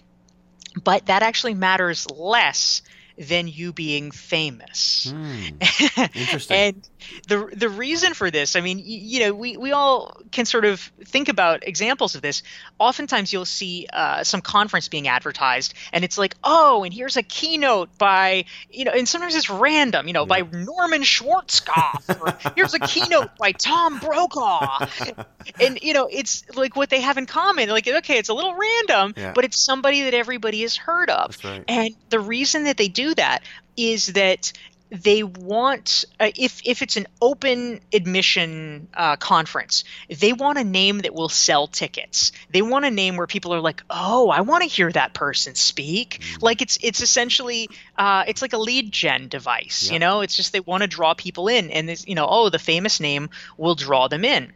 [0.83, 2.83] but that actually matters less
[3.17, 5.11] than you being famous.
[5.11, 5.45] Hmm.
[6.15, 6.57] Interesting.
[6.57, 6.89] and
[7.29, 10.65] the the reason for this, I mean, you, you, know, we, we all can sort
[10.65, 12.43] of think about examples of this.
[12.79, 17.23] Oftentimes, you'll see uh, some conference being advertised, and it's like, oh, and here's a
[17.23, 20.43] keynote by, you know, and sometimes it's random, you know, yeah.
[20.43, 24.87] by Norman Schwarzkopf, or here's a keynote by Tom Brokaw,
[25.61, 27.69] and you know, it's like what they have in common.
[27.69, 29.33] Like, okay, it's a little random, yeah.
[29.33, 31.65] but it's somebody that everybody has heard of, right.
[31.69, 33.43] and the reason that they do that
[33.77, 34.53] is that
[34.91, 41.01] they want uh, if if it's an open admission uh, conference they want a name
[41.01, 44.63] that will sell tickets they want a name where people are like oh i want
[44.63, 46.43] to hear that person speak mm.
[46.43, 47.69] like it's it's essentially
[47.99, 49.95] uh, it's like a lead gen device yeah.
[49.95, 52.49] you know it's just they want to draw people in and this you know oh
[52.51, 54.53] the famous name will draw them in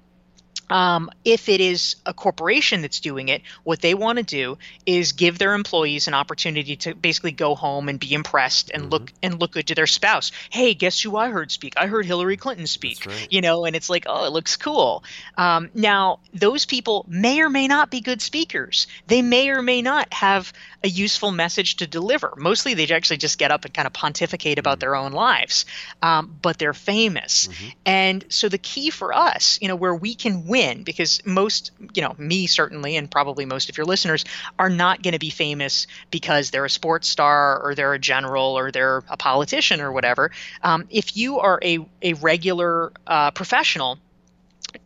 [0.70, 5.12] um, if it is a corporation that's doing it, what they want to do is
[5.12, 8.92] give their employees an opportunity to basically go home and be impressed and mm-hmm.
[8.92, 10.30] look and look good to their spouse.
[10.48, 11.74] Hey, guess who I heard speak?
[11.76, 13.04] I heard Hillary Clinton speak.
[13.04, 13.28] Right.
[13.30, 15.02] You know, and it's like, oh, it looks cool.
[15.36, 18.86] Um, now, those people may or may not be good speakers.
[19.08, 20.52] They may or may not have
[20.84, 22.34] a useful message to deliver.
[22.36, 24.80] Mostly, they actually just get up and kind of pontificate about mm-hmm.
[24.80, 25.66] their own lives,
[26.00, 27.48] um, but they're famous.
[27.48, 27.68] Mm-hmm.
[27.84, 32.03] And so, the key for us, you know, where we can win because most, you
[32.03, 34.24] know, me certainly, and probably most of your listeners
[34.59, 38.59] are not going to be famous because they're a sports star or they're a general
[38.59, 40.31] or they're a politician or whatever.
[40.62, 43.98] Um, if you are a, a regular uh, professional,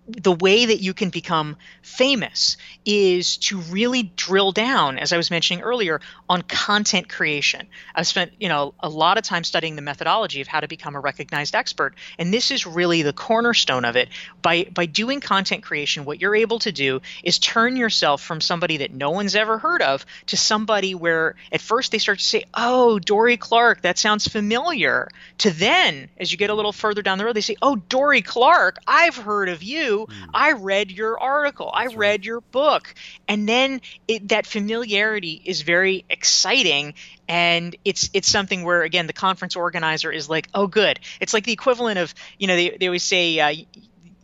[0.07, 5.31] the way that you can become famous is to really drill down as i was
[5.31, 7.67] mentioning earlier on content creation.
[7.95, 10.97] I've spent you know a lot of time studying the methodology of how to become
[10.97, 14.09] a recognized expert and this is really the cornerstone of it.
[14.43, 18.79] By by doing content creation what you're able to do is turn yourself from somebody
[18.79, 22.45] that no one's ever heard of to somebody where at first they start to say
[22.55, 27.19] oh Dorie Clark that sounds familiar to then as you get a little further down
[27.19, 30.29] the road they say oh Dorie Clark i've heard of you mm.
[30.33, 32.25] I read your article, That's I read right.
[32.25, 32.95] your book.
[33.29, 36.95] And then it, that familiarity is very exciting
[37.27, 41.45] and it's it's something where again the conference organizer is like oh good it's like
[41.45, 43.55] the equivalent of you know they, they always say uh,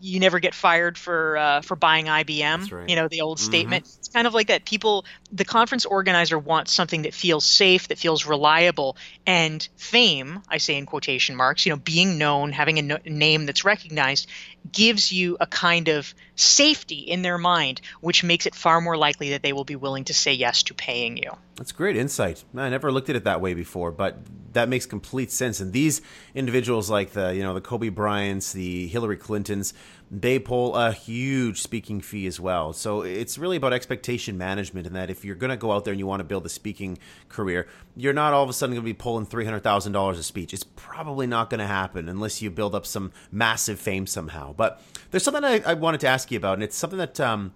[0.01, 2.73] you never get fired for uh, for buying IBM.
[2.73, 2.89] Right.
[2.89, 3.47] You know the old mm-hmm.
[3.47, 3.87] statement.
[3.99, 4.65] It's kind of like that.
[4.65, 10.43] People, the conference organizer wants something that feels safe, that feels reliable, and fame.
[10.49, 11.67] I say in quotation marks.
[11.67, 14.29] You know, being known, having a no- name that's recognized,
[14.70, 19.31] gives you a kind of safety in their mind, which makes it far more likely
[19.31, 21.31] that they will be willing to say yes to paying you.
[21.57, 22.44] That's great insight.
[22.57, 24.18] I never looked at it that way before, but
[24.53, 25.61] that makes complete sense.
[25.61, 26.01] And these
[26.35, 29.75] individuals, like the you know the Kobe Bryants, the Hillary Clintons,
[30.12, 32.73] they pull a huge speaking fee as well.
[32.73, 35.92] So it's really about expectation management, and that if you're going to go out there
[35.92, 38.85] and you want to build a speaking career, you're not all of a sudden going
[38.85, 40.53] to be pulling three hundred thousand dollars a speech.
[40.53, 44.53] It's probably not going to happen unless you build up some massive fame somehow.
[44.53, 47.55] But there's something I, I wanted to ask you about, and it's something that um,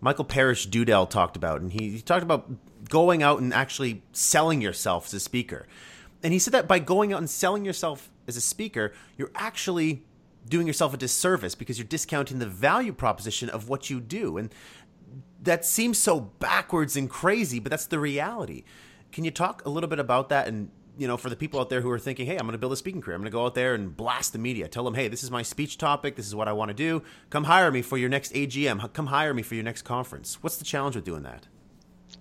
[0.00, 2.48] Michael Parrish Dudell talked about, and he, he talked about
[2.88, 5.66] going out and actually selling yourself as a speaker.
[6.22, 10.04] And he said that by going out and selling yourself as a speaker, you're actually
[10.48, 14.36] doing yourself a disservice because you're discounting the value proposition of what you do.
[14.38, 14.54] And
[15.42, 18.64] that seems so backwards and crazy, but that's the reality.
[19.12, 21.68] Can you talk a little bit about that and you know, for the people out
[21.68, 23.16] there who are thinking, hey, I'm going to build a speaking career.
[23.16, 24.66] I'm going to go out there and blast the media.
[24.66, 26.16] Tell them, hey, this is my speech topic.
[26.16, 27.02] This is what I want to do.
[27.30, 28.92] Come hire me for your next AGM.
[28.92, 30.42] Come hire me for your next conference.
[30.42, 31.46] What's the challenge with doing that?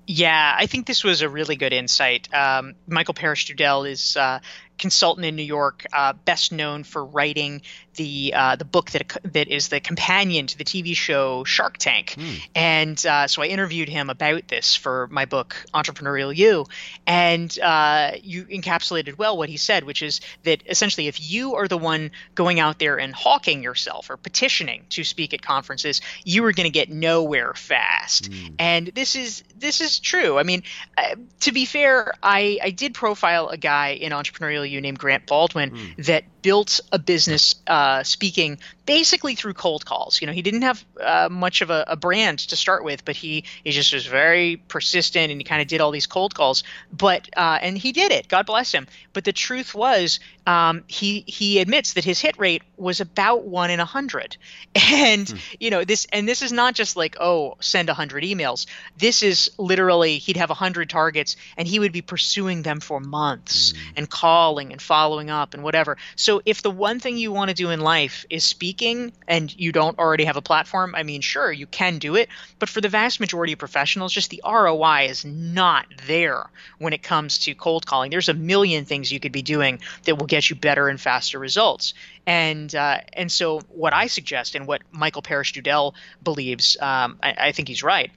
[0.08, 2.32] Yeah, I think this was a really good insight.
[2.34, 4.40] Um, Michael Parrish Dudell is uh,
[4.78, 7.62] consultant in New York, uh, best known for writing
[7.96, 12.16] the uh, the book that that is the companion to the TV show Shark Tank.
[12.18, 12.48] Mm.
[12.54, 16.66] And uh, so I interviewed him about this for my book Entrepreneurial You,
[17.08, 21.68] and uh, you encapsulated well what he said, which is that essentially if you are
[21.68, 26.44] the one going out there and hawking yourself or petitioning to speak at conferences, you
[26.46, 28.32] are going to get nowhere fast.
[28.32, 28.56] Mm.
[28.60, 30.38] And this is this is true.
[30.38, 30.64] I mean,
[30.98, 35.25] uh, to be fair, I I did profile a guy in Entrepreneurial You named Grant
[35.28, 36.06] Baldwin mm.
[36.06, 40.22] that built a business uh, speaking basically through cold calls.
[40.22, 43.16] You know, he didn't have uh, much of a, a, brand to start with, but
[43.16, 46.64] he he just was very persistent and he kind of did all these cold calls.
[46.94, 48.28] But uh, and he did it.
[48.28, 48.88] God bless him.
[49.14, 53.72] But the truth was, um, he he admits that his hit rate was about one
[53.72, 54.38] in a hundred.
[54.76, 55.38] And hmm.
[55.60, 58.68] you know this and this is not just like oh send a hundred emails.
[58.98, 63.00] This is literally he'd have a hundred targets and he would be pursuing them for
[63.00, 63.78] months hmm.
[63.96, 65.98] and calling and following up and whatever.
[66.16, 69.58] So so if the one thing you want to do in life is speaking and
[69.58, 72.28] you don't already have a platform, I mean, sure, you can do it.
[72.60, 77.02] But for the vast majority of professionals, just the ROI is not there when it
[77.02, 78.12] comes to cold calling.
[78.12, 81.39] There's a million things you could be doing that will get you better and faster
[81.39, 81.93] results.
[82.28, 87.36] And uh, and so what I suggest and what Michael Parrish Dudell believes, um, I,
[87.38, 88.12] I, think he's right,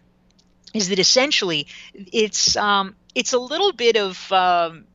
[0.74, 4.86] is that essentially it's um, it's a little bit of um,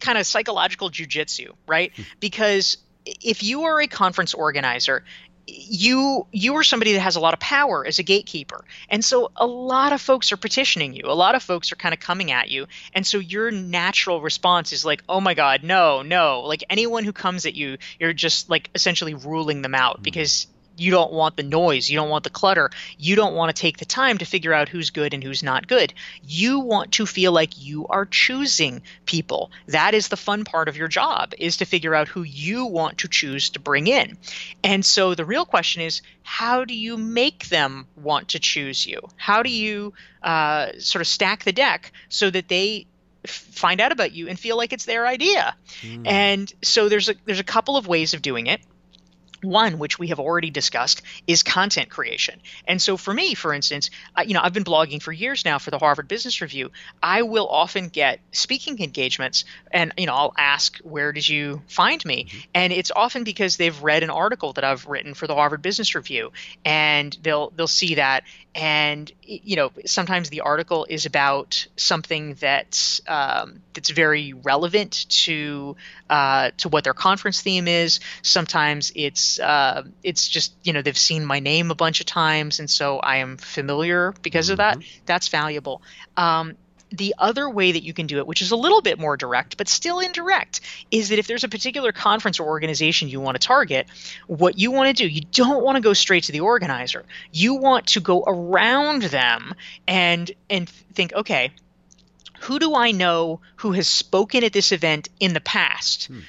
[0.00, 1.92] kind of psychological jujitsu, right?
[2.18, 5.04] Because if you are a conference organizer,
[5.46, 9.30] you you are somebody that has a lot of power as a gatekeeper and so
[9.36, 12.30] a lot of folks are petitioning you a lot of folks are kind of coming
[12.30, 16.62] at you and so your natural response is like oh my god no no like
[16.70, 20.02] anyone who comes at you you're just like essentially ruling them out mm-hmm.
[20.02, 20.46] because
[20.80, 23.78] you don't want the noise, you don't want the clutter, you don't want to take
[23.78, 25.92] the time to figure out who's good and who's not good.
[26.22, 29.50] You want to feel like you are choosing people.
[29.68, 32.98] That is the fun part of your job is to figure out who you want
[32.98, 34.16] to choose to bring in.
[34.64, 39.00] And so the real question is how do you make them want to choose you?
[39.16, 42.86] How do you uh, sort of stack the deck so that they
[43.26, 45.54] find out about you and feel like it's their idea.
[45.82, 46.06] Mm.
[46.06, 48.60] And so there's a there's a couple of ways of doing it.
[49.42, 52.40] One, which we have already discussed, is content creation.
[52.66, 55.58] And so, for me, for instance, I, you know, I've been blogging for years now
[55.58, 56.70] for the Harvard Business Review.
[57.02, 62.04] I will often get speaking engagements, and you know, I'll ask, "Where did you find
[62.04, 62.38] me?" Mm-hmm.
[62.54, 65.94] And it's often because they've read an article that I've written for the Harvard Business
[65.94, 66.32] Review,
[66.64, 68.24] and they'll they'll see that,
[68.54, 75.76] and you know, sometimes the article is about something that's um, that's very relevant to
[76.10, 78.00] uh, to what their conference theme is.
[78.22, 82.58] Sometimes it's uh, it's just you know they've seen my name a bunch of times,
[82.58, 84.52] and so I am familiar because mm-hmm.
[84.52, 84.78] of that.
[84.78, 85.02] Mm-hmm.
[85.06, 85.82] That's valuable.
[86.16, 86.56] Um,
[86.92, 89.56] the other way that you can do it, which is a little bit more direct,
[89.56, 93.46] but still indirect, is that if there's a particular conference or organization you want to
[93.46, 93.86] target,
[94.26, 97.04] what you want to do, you don't want to go straight to the organizer.
[97.30, 99.54] You want to go around them
[99.86, 101.52] and and think, okay,
[102.40, 106.06] who do I know who has spoken at this event in the past?
[106.06, 106.20] Hmm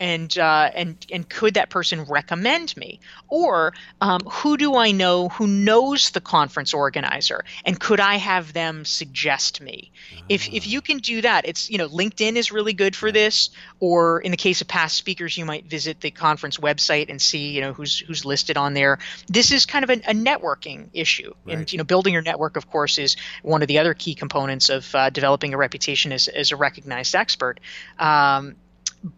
[0.00, 3.00] and uh, and and could that person recommend me?
[3.28, 8.52] Or um, who do i know who knows the conference organizer and could i have
[8.52, 9.92] them suggest me?
[10.28, 13.50] If if you can do that it's you know linkedin is really good for this
[13.78, 17.50] or in the case of past speakers you might visit the conference website and see
[17.50, 18.98] you know who's who's listed on there.
[19.28, 21.58] This is kind of a, a networking issue right.
[21.58, 24.70] and you know building your network of course is one of the other key components
[24.70, 27.60] of uh, developing a reputation as, as a recognized expert.
[27.98, 28.56] Um,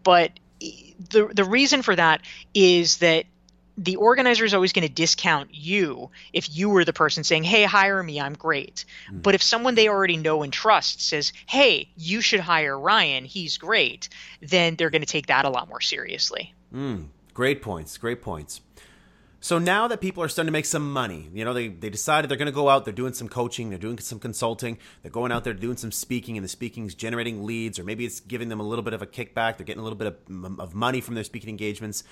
[0.03, 0.31] but
[1.09, 2.21] the the reason for that
[2.53, 3.25] is that
[3.77, 7.63] the organizer is always going to discount you if you were the person saying, "Hey,
[7.63, 9.23] hire me, I'm great." Mm.
[9.23, 13.57] But if someone they already know and trust says, "Hey, you should hire Ryan, he's
[13.57, 14.09] great,"
[14.41, 16.53] then they're going to take that a lot more seriously.
[16.73, 17.07] Mm.
[17.33, 17.97] Great points.
[17.97, 18.61] Great points.
[19.43, 22.29] So now that people are starting to make some money, you know, they, they decided
[22.29, 25.33] they're going to go out, they're doing some coaching, they're doing some consulting, they're going
[25.33, 28.47] out there doing some speaking, and the speaking is generating leads, or maybe it's giving
[28.47, 31.01] them a little bit of a kickback, they're getting a little bit of, of money
[31.01, 32.05] from their speaking engagements.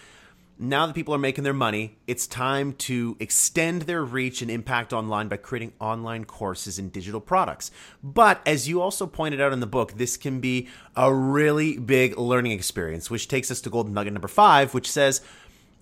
[0.59, 4.91] Now that people are making their money, it's time to extend their reach and impact
[4.91, 7.71] online by creating online courses and digital products.
[8.03, 10.67] But as you also pointed out in the book, this can be
[10.97, 15.21] a really big learning experience, which takes us to golden nugget number five, which says,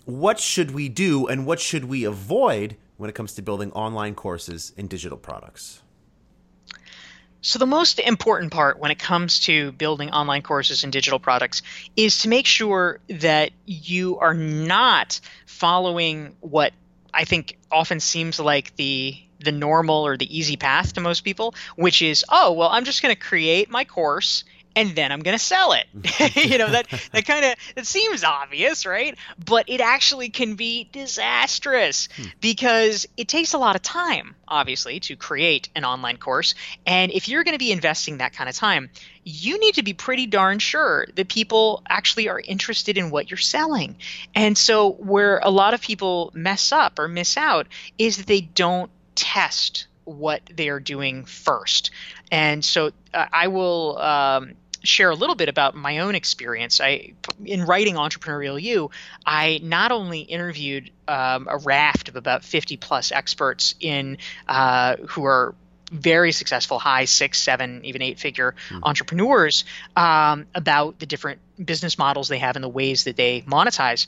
[0.10, 4.16] what should we do and what should we avoid when it comes to building online
[4.16, 5.82] courses and digital products?
[7.42, 11.62] So, the most important part when it comes to building online courses and digital products
[11.96, 16.74] is to make sure that you are not following what
[17.14, 21.56] I think often seems like the the normal or the easy path to most people,
[21.78, 24.44] which is, oh, well, I'm just going to create my course
[24.76, 25.86] and then I'm going to sell it.
[26.36, 29.18] you know, that that kind of it seems obvious, right?
[29.44, 32.26] But it actually can be disastrous hmm.
[32.40, 36.56] because it takes a lot of time, obviously, to create an online course.
[36.86, 38.90] And if you're going to be investing that kind of time,
[39.24, 43.38] you need to be pretty darn sure that people actually are interested in what you're
[43.38, 43.98] selling.
[44.34, 47.68] And so where a lot of people mess up or miss out
[47.98, 51.92] is that they don't test what they are doing first.
[52.32, 54.54] And so uh, I will um,
[54.84, 56.82] share a little bit about my own experience.
[56.82, 57.14] I,
[57.46, 58.92] in writing Entrepreneurial You,
[59.26, 65.26] I not only interviewed um, a raft of about 50 plus experts in uh, who
[65.26, 65.56] are
[65.92, 68.80] very successful high six seven even eight figure mm.
[68.84, 74.06] entrepreneurs um, about the different business models they have and the ways that they monetize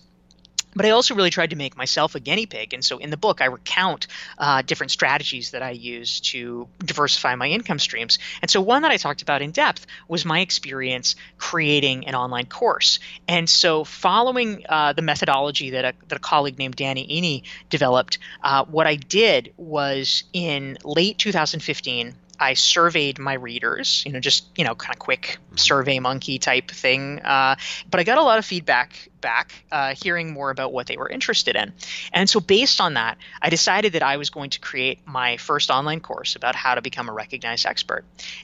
[0.76, 2.74] but I also really tried to make myself a guinea pig.
[2.74, 4.08] And so in the book, I recount
[4.38, 8.20] uh, different strategies that I use to diversify my income streams.
[8.42, 12.46] And so one that I talked about in depth was my experience creating an online
[12.46, 13.00] course.
[13.28, 18.18] And so following uh, the methodology that a, that a colleague named Danny Iny developed,
[18.44, 24.48] uh, what I did was in late 2015, I surveyed my readers, you know, just
[24.58, 25.58] you know, kind of quick mm-hmm.
[25.58, 27.20] survey monkey type thing.
[27.22, 27.56] Uh,
[27.90, 31.08] but I got a lot of feedback back, uh, hearing more about what they were
[31.08, 31.74] interested in,
[32.12, 35.70] and so based on that, I decided that I was going to create my first
[35.70, 38.04] online course about how to become a recognized expert.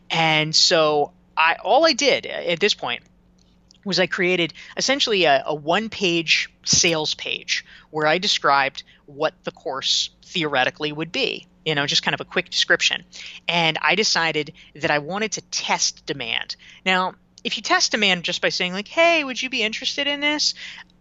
[0.09, 3.01] And so I all I did at this point
[3.83, 9.51] was I created essentially a, a one page sales page where I described what the
[9.51, 13.03] course theoretically would be you know, just kind of a quick description.
[13.45, 16.55] And I decided that I wanted to test demand.
[16.85, 20.21] Now, if you test demand just by saying, like, hey, would you be interested in
[20.21, 20.53] this?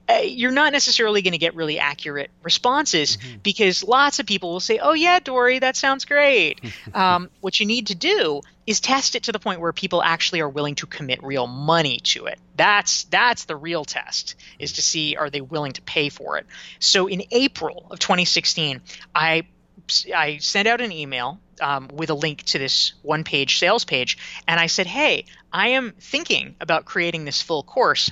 [0.08, 3.38] Uh, you're not necessarily going to get really accurate responses mm-hmm.
[3.44, 6.60] because lots of people will say, "Oh yeah, Dorie, that sounds great."
[6.94, 10.40] um, what you need to do is test it to the point where people actually
[10.40, 12.38] are willing to commit real money to it.
[12.56, 16.46] That's that's the real test is to see are they willing to pay for it.
[16.78, 19.42] So in April of 2016, I
[20.14, 24.18] I sent out an email um, with a link to this one page sales page,
[24.47, 28.11] and I said, Hey, I am thinking about creating this full course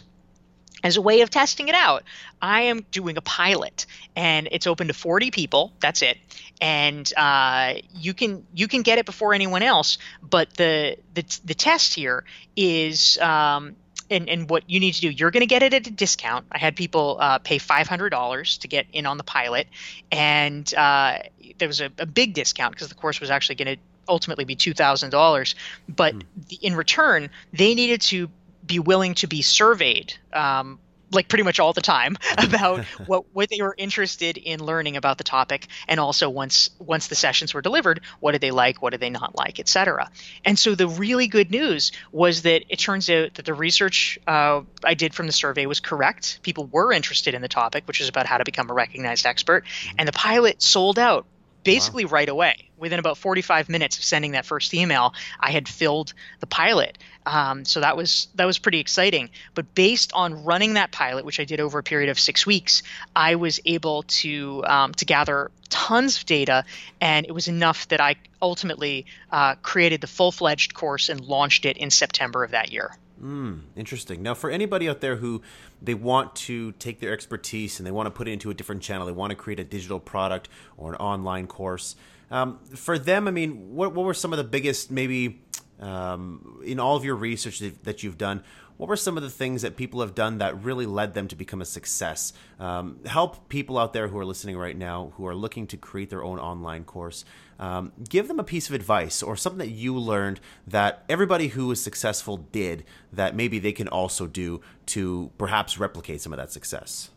[0.82, 2.04] as a way of testing it out.
[2.40, 5.72] I am doing a pilot, and it's open to 40 people.
[5.80, 6.18] That's it,
[6.60, 9.98] and uh, you can you can get it before anyone else.
[10.22, 13.76] But the the the test here is um,
[14.14, 16.46] and, and what you need to do, you're going to get it at a discount.
[16.52, 19.66] I had people uh, pay $500 to get in on the pilot,
[20.10, 21.18] and uh,
[21.58, 24.56] there was a, a big discount because the course was actually going to ultimately be
[24.56, 25.54] $2,000.
[25.88, 26.22] But mm.
[26.62, 28.30] in return, they needed to
[28.66, 30.78] be willing to be surveyed um,
[31.10, 35.18] like pretty much all the time about what what they were interested in learning about
[35.18, 38.90] the topic and also once once the sessions were delivered what did they like what
[38.90, 40.10] did they not like etc
[40.44, 44.60] and so the really good news was that it turns out that the research uh,
[44.84, 46.40] i did from the survey was correct.
[46.42, 49.64] People were interested in the topic which is about how to become a recognized expert
[49.98, 51.26] and the pilot sold out
[51.64, 52.12] basically wow.
[52.12, 52.68] right away.
[52.78, 56.98] Within about 45 minutes of sending that first email, I had filled the pilot.
[57.26, 59.30] Um, so that was that was pretty exciting.
[59.54, 62.82] But based on running that pilot, which I did over a period of six weeks,
[63.16, 66.64] I was able to um, to gather tons of data,
[67.00, 71.64] and it was enough that I ultimately uh, created the full fledged course and launched
[71.64, 72.94] it in September of that year.
[73.24, 74.22] Mm, interesting.
[74.22, 75.40] Now, for anybody out there who
[75.80, 78.82] they want to take their expertise and they want to put it into a different
[78.82, 81.96] channel, they want to create a digital product or an online course.
[82.30, 85.40] Um, for them, I mean, what what were some of the biggest maybe
[85.80, 88.42] um, in all of your research that you've done?
[88.76, 91.36] What were some of the things that people have done that really led them to
[91.36, 92.32] become a success?
[92.58, 96.10] Um, help people out there who are listening right now who are looking to create
[96.10, 97.24] their own online course.
[97.60, 101.70] Um, give them a piece of advice or something that you learned that everybody who
[101.70, 106.50] is successful did that maybe they can also do to perhaps replicate some of that
[106.50, 107.10] success.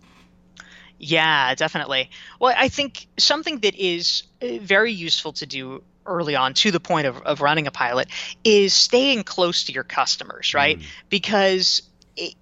[1.00, 2.10] Yeah, definitely.
[2.40, 6.80] Well, I think something that is uh, very useful to do early on to the
[6.80, 8.08] point of, of running a pilot
[8.44, 10.80] is staying close to your customers, right?
[10.80, 10.84] Mm.
[11.10, 11.84] Because
[12.16, 12.36] it,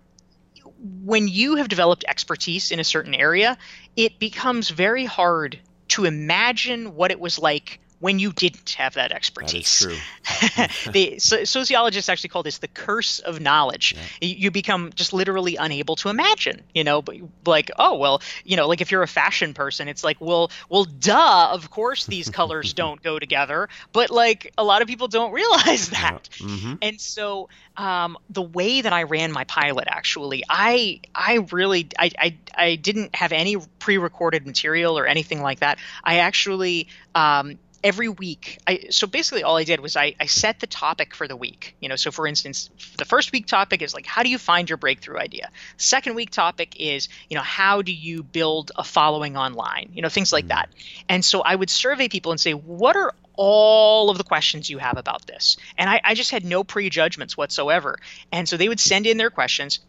[1.04, 3.58] when you have developed expertise in a certain area,
[3.96, 5.60] it becomes very hard
[5.90, 9.80] to imagine what it was like when you didn't have that expertise.
[9.80, 10.92] That is true.
[10.92, 13.96] the so, sociologists actually call this the curse of knowledge.
[14.22, 14.28] Yeah.
[14.28, 16.62] You, become just literally unable to imagine.
[16.76, 17.16] You know, but
[17.48, 20.84] like, oh well, you know, like if you're a fashion person, it's like, well, well,
[20.84, 23.70] duh, of course these colors don't go together.
[23.92, 26.46] But like a lot of people don't realize that, yeah.
[26.46, 26.74] mm-hmm.
[26.84, 32.12] and so um, the way that I ran my pilot, actually, I I really I,
[32.20, 35.80] I I didn't have any pre-recorded material or anything like that.
[36.04, 40.60] I actually um, every week I, so basically all i did was I, I set
[40.60, 43.94] the topic for the week you know so for instance the first week topic is
[43.94, 45.50] like how do you find your breakthrough idea?
[45.78, 49.92] Second week topic is you know how do you build a following online?
[49.94, 50.50] You know things like mm-hmm.
[50.50, 50.70] that.
[51.10, 54.78] And so i would survey people and say what are all of the questions you
[54.78, 55.58] have about this?
[55.78, 57.98] And I, I just had no prejudgments whatsoever.
[58.32, 59.80] And so they would send in their questions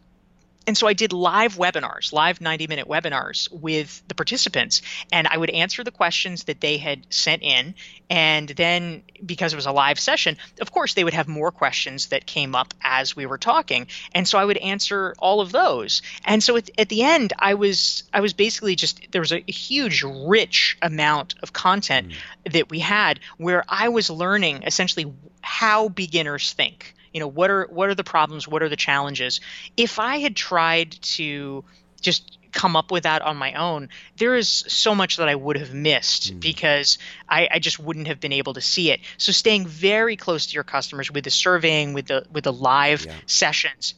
[0.67, 4.81] and so I did live webinars, live 90 minute webinars with the participants,
[5.13, 7.73] and I would answer the questions that they had sent in.
[8.09, 12.07] And then, because it was a live session, of course, they would have more questions
[12.07, 13.87] that came up as we were talking.
[14.13, 16.01] And so I would answer all of those.
[16.25, 19.39] And so at, at the end, I was I was basically just there was a
[19.47, 22.51] huge, rich amount of content mm.
[22.51, 27.65] that we had where I was learning essentially how beginners think you know what are
[27.71, 29.41] what are the problems what are the challenges
[29.75, 31.63] if i had tried to
[31.99, 35.57] just come up with that on my own, there is so much that I would
[35.57, 36.39] have missed mm.
[36.39, 36.97] because
[37.27, 39.01] I, I, just wouldn't have been able to see it.
[39.17, 43.05] So staying very close to your customers with the surveying, with the with the live
[43.05, 43.13] yeah.
[43.25, 43.93] sessions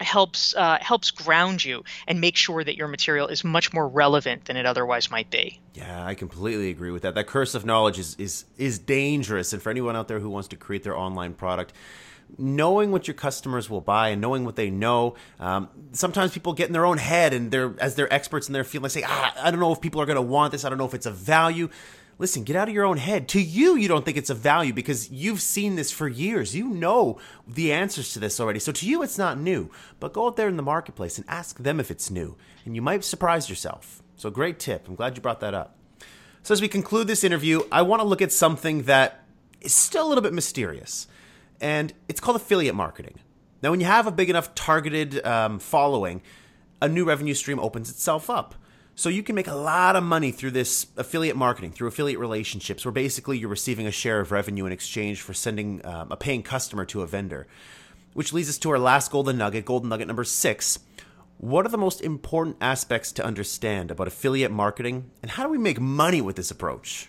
[0.00, 4.44] helps uh, helps ground you and make sure that your material is much more relevant
[4.44, 5.60] than it otherwise might be.
[5.74, 7.14] Yeah, I completely agree with that.
[7.14, 10.48] That curse of knowledge is is is dangerous, and for anyone out there who wants
[10.48, 11.72] to create their online product
[12.36, 15.14] knowing what your customers will buy and knowing what they know.
[15.40, 18.64] Um, sometimes people get in their own head and they're as they're experts in their
[18.64, 18.84] field.
[18.84, 20.64] They say, ah, I don't know if people are going to want this.
[20.64, 21.68] I don't know if it's a value.
[22.20, 23.28] Listen, get out of your own head.
[23.28, 26.54] To you, you don't think it's a value because you've seen this for years.
[26.54, 28.58] You know the answers to this already.
[28.58, 29.70] So to you, it's not new.
[30.00, 32.82] But go out there in the marketplace and ask them if it's new, and you
[32.82, 34.02] might surprise yourself.
[34.18, 34.88] So, great tip.
[34.88, 35.76] I'm glad you brought that up.
[36.42, 39.22] So, as we conclude this interview, I want to look at something that
[39.60, 41.06] is still a little bit mysterious,
[41.60, 43.18] and it's called affiliate marketing.
[43.62, 46.22] Now, when you have a big enough targeted um, following,
[46.80, 48.54] a new revenue stream opens itself up.
[48.94, 52.84] So you can make a lot of money through this affiliate marketing, through affiliate relationships,
[52.84, 56.42] where basically you're receiving a share of revenue in exchange for sending um, a paying
[56.42, 57.46] customer to a vendor.
[58.14, 60.80] Which leads us to our last golden nugget, golden nugget number six.
[61.36, 65.58] What are the most important aspects to understand about affiliate marketing, and how do we
[65.58, 67.08] make money with this approach?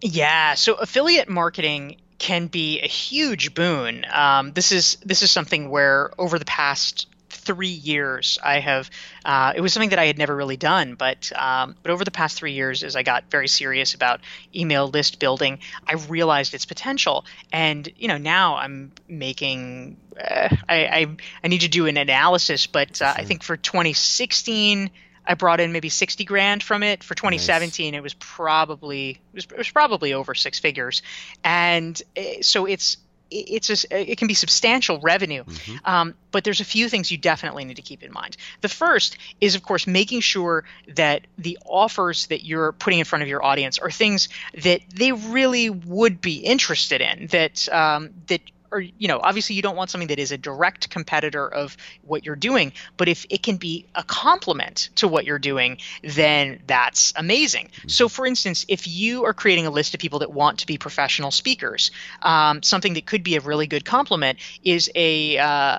[0.00, 4.06] Yeah, so affiliate marketing can be a huge boon.
[4.10, 8.88] Um, this is this is something where over the past three years, I have.
[9.26, 12.10] Uh, it was something that I had never really done, but um, but over the
[12.10, 14.20] past three years, as I got very serious about
[14.56, 19.98] email list building, I realized its potential, and you know now I'm making.
[20.18, 24.90] Uh, I, I, I need to do an analysis, but uh, I think for 2016.
[25.26, 27.02] I brought in maybe 60 grand from it.
[27.02, 27.98] For 2017, nice.
[27.98, 31.02] it was probably it was, it was, probably over six figures,
[31.42, 32.98] and uh, so it's
[33.30, 35.44] it's a, it can be substantial revenue.
[35.44, 35.76] Mm-hmm.
[35.84, 38.36] Um, but there's a few things you definitely need to keep in mind.
[38.60, 40.64] The first is, of course, making sure
[40.94, 44.28] that the offers that you're putting in front of your audience are things
[44.62, 47.28] that they really would be interested in.
[47.28, 48.40] That um, that
[48.74, 52.24] or you know obviously you don't want something that is a direct competitor of what
[52.24, 57.12] you're doing but if it can be a complement to what you're doing then that's
[57.16, 57.88] amazing mm-hmm.
[57.88, 60.76] so for instance if you are creating a list of people that want to be
[60.76, 65.78] professional speakers um, something that could be a really good complement is a uh,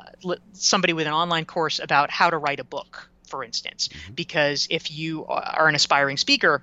[0.54, 4.14] somebody with an online course about how to write a book for instance mm-hmm.
[4.14, 6.62] because if you are an aspiring speaker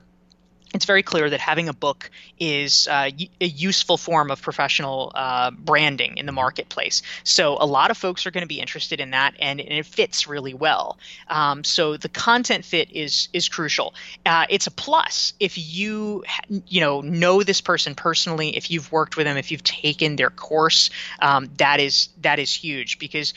[0.74, 3.10] it's very clear that having a book is uh,
[3.40, 7.02] a useful form of professional uh, branding in the marketplace.
[7.24, 9.86] So a lot of folks are going to be interested in that, and, and it
[9.86, 10.98] fits really well.
[11.28, 13.94] Um, so the content fit is is crucial.
[14.24, 16.24] Uh, it's a plus if you
[16.66, 20.30] you know know this person personally, if you've worked with them, if you've taken their
[20.30, 20.90] course.
[21.20, 23.34] Um, that is that is huge because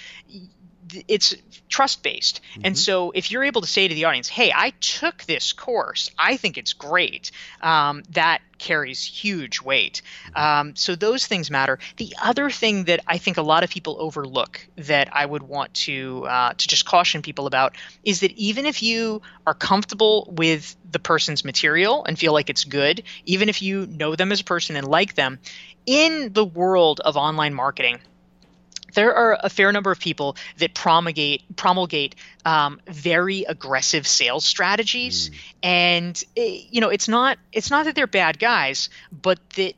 [1.07, 1.35] it's
[1.69, 2.41] trust based.
[2.53, 2.61] Mm-hmm.
[2.65, 6.11] And so if you're able to say to the audience, hey, I took this course,
[6.17, 7.31] I think it's great,
[7.61, 10.01] um, that carries huge weight.
[10.27, 10.69] Mm-hmm.
[10.69, 11.79] Um, so those things matter.
[11.97, 15.73] The other thing that I think a lot of people overlook that I would want
[15.85, 20.75] to uh, to just caution people about is that even if you are comfortable with
[20.89, 24.45] the person's material and feel like it's good, even if you know them as a
[24.45, 25.39] person and like them,
[25.85, 27.99] in the world of online marketing
[28.95, 32.15] there are a fair number of people that promulgate promulgate
[32.45, 35.35] um, very aggressive sales strategies, mm.
[35.63, 39.75] and eh, you know it's not it's not that they're bad guys, but that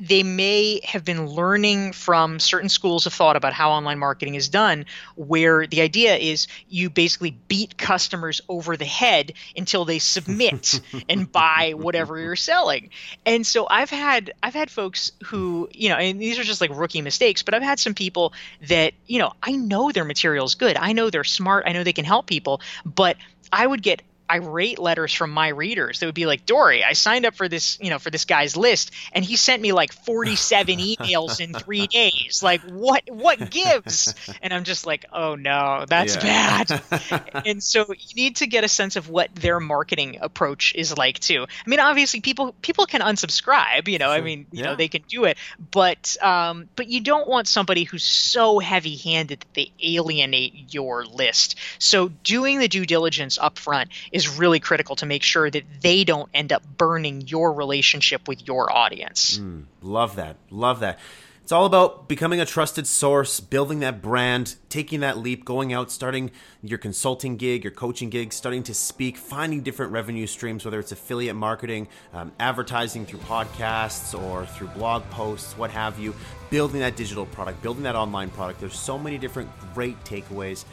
[0.00, 4.48] they may have been learning from certain schools of thought about how online marketing is
[4.48, 4.86] done,
[5.16, 11.30] where the idea is you basically beat customers over the head until they submit and
[11.30, 12.90] buy whatever you're selling.
[13.24, 16.70] And so I've had I've had folks who you know, and these are just like
[16.74, 18.32] rookie mistakes, but I've had some people
[18.68, 21.84] that you know I know their material is good, I know they're smart, I know
[21.84, 23.16] they can help people, but
[23.52, 27.26] I would get irate letters from my readers that would be like, Dorie, I signed
[27.26, 30.78] up for this, you know, for this guy's list, and he sent me like 47
[30.78, 32.42] emails in three days.
[32.42, 34.14] Like, what, what gives?
[34.42, 36.64] And I'm just like, oh no, that's yeah.
[36.64, 37.42] bad.
[37.46, 41.18] and so you need to get a sense of what their marketing approach is like
[41.18, 41.44] too.
[41.44, 43.88] I mean, obviously, people people can unsubscribe.
[43.88, 44.10] You know.
[44.10, 44.70] I mean, you yeah.
[44.70, 45.38] know, they can do it,
[45.70, 51.56] but um, but you don't want somebody who's so heavy-handed that they alienate your list.
[51.78, 56.04] So doing the due diligence up front is really critical to make sure that they
[56.04, 59.38] don't end up burning your relationship with your audience.
[59.38, 60.36] Mm, love that.
[60.50, 61.00] Love that.
[61.42, 65.90] It's all about becoming a trusted source, building that brand, taking that leap, going out,
[65.90, 66.30] starting
[66.62, 70.92] your consulting gig, your coaching gig, starting to speak, finding different revenue streams, whether it's
[70.92, 76.14] affiliate marketing, um, advertising through podcasts or through blog posts, what have you,
[76.50, 78.60] building that digital product, building that online product.
[78.60, 80.64] There's so many different great takeaways.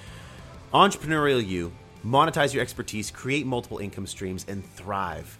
[0.73, 1.73] Entrepreneurial You
[2.05, 5.37] monetize your expertise, create multiple income streams, and thrive.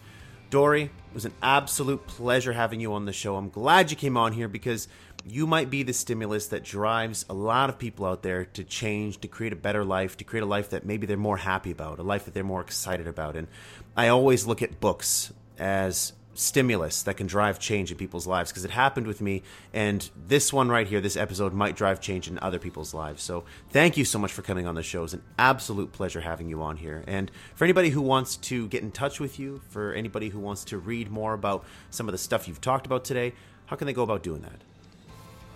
[0.50, 3.38] Dorie, it was an absolute pleasure having you on the show.
[3.38, 4.88] I'm glad you came on here because
[5.26, 9.20] you might be the stimulus that drives a lot of people out there to change,
[9.22, 12.00] to create a better life, to create a life that maybe they're more happy about,
[12.00, 13.36] a life that they're more excited about.
[13.36, 13.48] And
[13.96, 18.64] I always look at books as stimulus that can drive change in people's lives because
[18.64, 22.40] it happened with me and this one right here this episode might drive change in
[22.40, 23.22] other people's lives.
[23.22, 25.04] So thank you so much for coming on the show.
[25.04, 27.04] It's an absolute pleasure having you on here.
[27.08, 30.64] And for anybody who wants to get in touch with you for anybody who wants
[30.66, 33.34] to read more about some of the stuff you've talked about today
[33.66, 34.62] how can they go about doing that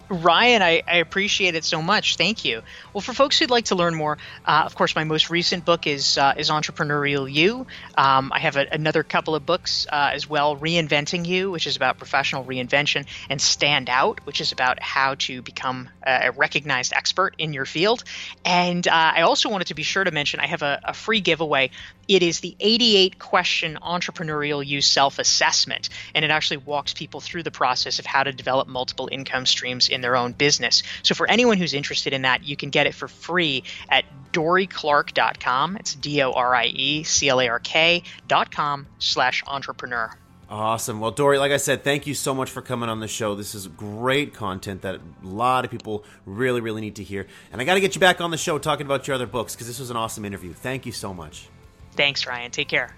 [0.10, 2.16] Ryan, I, I, appreciate it so much.
[2.16, 2.62] Thank you.
[2.93, 5.88] Well, for folks who'd like to learn more, uh, of course, my most recent book
[5.88, 7.66] is uh, is Entrepreneurial You.
[7.97, 11.76] Um, I have a, another couple of books uh, as well: Reinventing You, which is
[11.76, 17.34] about professional reinvention, and Stand Out, which is about how to become a recognized expert
[17.39, 18.03] in your field.
[18.45, 21.22] And uh, I also wanted to be sure to mention I have a, a free
[21.22, 21.72] giveaway.
[22.08, 27.43] It is the 88 question Entrepreneurial You self assessment, and it actually walks people through
[27.43, 30.84] the process of how to develop multiple income streams in their own business.
[31.03, 35.78] So for anyone who's interested in that, you can get it for free at dorieclark.com.
[35.78, 40.12] It's D O R I E C L A R K.com slash entrepreneur.
[40.47, 40.99] Awesome.
[40.99, 43.34] Well, Dorie, like I said, thank you so much for coming on the show.
[43.34, 47.26] This is great content that a lot of people really, really need to hear.
[47.51, 49.56] And I got to get you back on the show talking about your other books
[49.56, 50.53] because this was an awesome interview.
[50.53, 51.47] Thank you so much.
[51.96, 52.52] Thanks, Ryan.
[52.52, 52.96] Take care.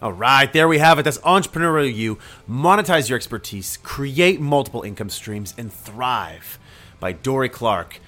[0.00, 1.04] All right, there we have it.
[1.04, 2.18] That's Entrepreneurial You.
[2.50, 6.58] Monetize your expertise, create multiple income streams, and thrive
[6.98, 8.00] by Dorie Clark.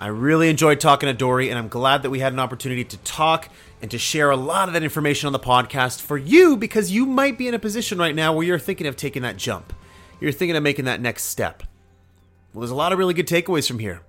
[0.00, 2.96] I really enjoyed talking to Dorie, and I'm glad that we had an opportunity to
[2.98, 3.48] talk
[3.82, 7.06] and to share a lot of that information on the podcast for you because you
[7.06, 9.72] might be in a position right now where you're thinking of taking that jump.
[10.20, 11.64] You're thinking of making that next step.
[12.52, 14.02] Well, there's a lot of really good takeaways from here.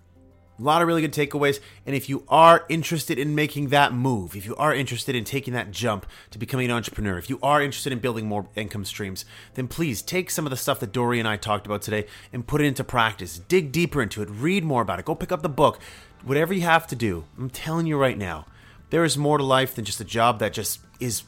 [0.58, 1.60] A lot of really good takeaways.
[1.86, 5.53] And if you are interested in making that move, if you are interested in taking
[5.53, 9.26] that jump to becoming an entrepreneur, if you are interested in building more income streams,
[9.56, 12.47] then please take some of the stuff that Dorie and I talked about today and
[12.47, 13.39] put it into practice.
[13.39, 15.80] Dig deeper into it, read more about it, go pick up the book.
[16.24, 18.45] Whatever you have to do, I'm telling you right now,
[18.91, 21.24] there is more to life than just a job that just is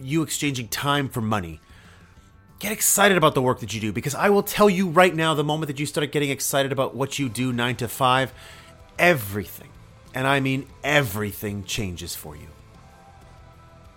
[0.00, 1.60] you exchanging time for money.
[2.58, 5.34] Get excited about the work that you do because I will tell you right now
[5.34, 8.32] the moment that you start getting excited about what you do 9 to 5,
[9.02, 9.68] everything,
[10.14, 12.46] and I mean everything, changes for you.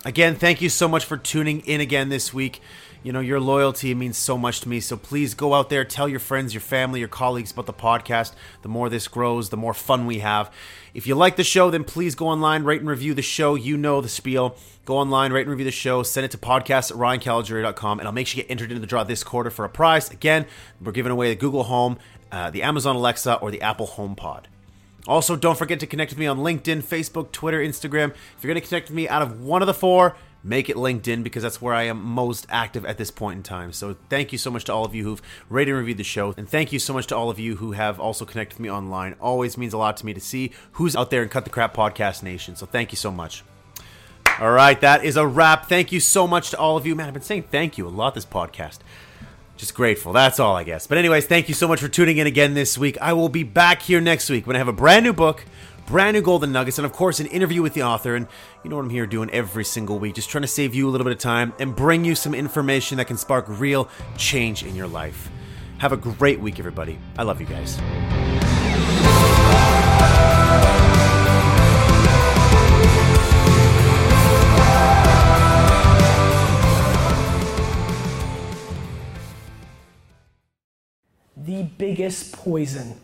[0.04, 2.60] Again, thank you so much for tuning in again this week.
[3.02, 4.80] You know, your loyalty means so much to me.
[4.80, 8.34] So please go out there, tell your friends, your family, your colleagues about the podcast.
[8.62, 10.52] The more this grows, the more fun we have.
[10.92, 13.54] If you like the show, then please go online, rate and review the show.
[13.54, 14.56] You know the spiel.
[14.84, 16.02] Go online, rate and review the show.
[16.02, 18.88] Send it to podcast at ryancalogeri.com, and I'll make sure you get entered into the
[18.88, 20.10] draw this quarter for a prize.
[20.10, 20.46] Again,
[20.80, 21.98] we're giving away the Google Home,
[22.32, 24.46] uh, the Amazon Alexa, or the Apple HomePod.
[25.06, 28.10] Also, don't forget to connect with me on LinkedIn, Facebook, Twitter, Instagram.
[28.10, 30.76] If you're going to connect with me out of one of the four, make it
[30.76, 33.72] LinkedIn because that's where I am most active at this point in time.
[33.72, 36.34] So thank you so much to all of you who've rated and reviewed the show.
[36.36, 38.70] And thank you so much to all of you who have also connected with me
[38.70, 39.14] online.
[39.20, 41.74] Always means a lot to me to see who's out there in Cut the Crap
[41.74, 42.56] Podcast Nation.
[42.56, 43.44] So thank you so much.
[44.38, 45.66] All right, that is a wrap.
[45.66, 46.94] Thank you so much to all of you.
[46.94, 48.80] Man, I've been saying thank you a lot this podcast
[49.56, 50.12] just grateful.
[50.12, 50.86] That's all, I guess.
[50.86, 52.98] But, anyways, thank you so much for tuning in again this week.
[53.00, 55.44] I will be back here next week when I have a brand new book,
[55.86, 58.14] brand new Golden Nuggets, and of course, an interview with the author.
[58.14, 58.26] And
[58.62, 60.90] you know what I'm here doing every single week, just trying to save you a
[60.90, 64.74] little bit of time and bring you some information that can spark real change in
[64.74, 65.30] your life.
[65.78, 66.98] Have a great week, everybody.
[67.18, 67.76] I love you guys.
[81.46, 82.98] The biggest poison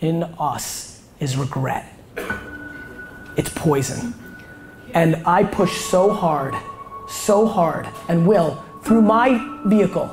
[0.00, 1.92] in us is regret.
[3.36, 4.14] It's poison.
[4.94, 6.54] And I push so hard,
[7.06, 10.06] so hard, and will through my vehicle,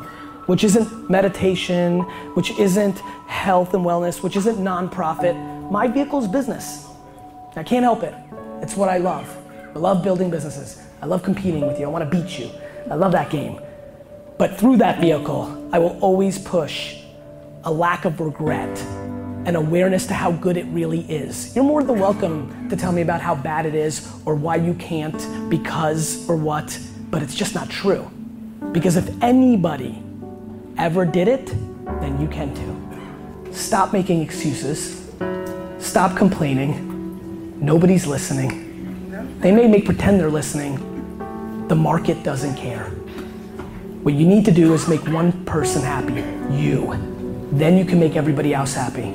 [0.47, 2.01] which isn't meditation,
[2.35, 5.71] which isn't health and wellness, which isn't nonprofit.
[5.71, 6.85] My vehicle is business.
[7.55, 8.13] I can't help it.
[8.61, 9.35] It's what I love.
[9.73, 10.81] I love building businesses.
[11.01, 11.85] I love competing with you.
[11.85, 12.51] I want to beat you.
[12.91, 13.61] I love that game.
[14.37, 17.06] But through that vehicle, I will always push
[17.67, 18.79] a lack of regret,
[19.45, 21.53] an awareness to how good it really is.
[21.53, 24.73] You're more than welcome to tell me about how bad it is or why you
[24.75, 26.79] can't because or what,
[27.11, 28.09] but it's just not true.
[28.71, 30.01] Because if anybody
[30.77, 31.47] ever did it,
[31.99, 33.51] then you can too.
[33.51, 35.11] Stop making excuses.
[35.77, 37.59] Stop complaining.
[37.59, 39.41] Nobody's listening.
[39.41, 41.67] They may make pretend they're listening.
[41.67, 42.85] The market doesn't care.
[44.03, 46.23] What you need to do is make one person happy,
[46.55, 47.16] you
[47.51, 49.13] then you can make everybody else happy.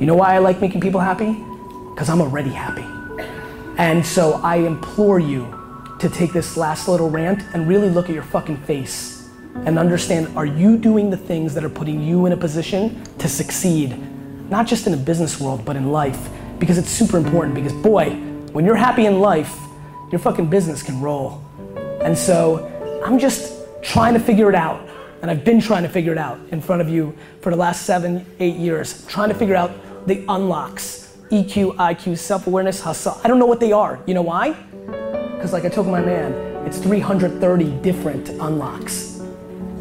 [0.00, 1.32] You know why I like making people happy?
[1.90, 2.84] Because I'm already happy.
[3.78, 5.52] And so I implore you
[5.98, 9.30] to take this last little rant and really look at your fucking face
[9.64, 13.28] and understand are you doing the things that are putting you in a position to
[13.28, 13.98] succeed,
[14.50, 16.28] not just in a business world, but in life?
[16.58, 17.54] Because it's super important.
[17.54, 18.10] Because, boy,
[18.52, 19.58] when you're happy in life,
[20.10, 21.42] your fucking business can roll.
[22.00, 22.66] And so
[23.04, 24.86] I'm just trying to figure it out.
[25.22, 27.86] And I've been trying to figure it out in front of you for the last
[27.86, 29.72] seven, eight years, trying to figure out
[30.06, 33.20] the unlocks EQ, IQ, self awareness, hustle.
[33.24, 33.98] I don't know what they are.
[34.06, 34.52] You know why?
[34.52, 36.32] Because, like I told my man,
[36.66, 39.18] it's 330 different unlocks.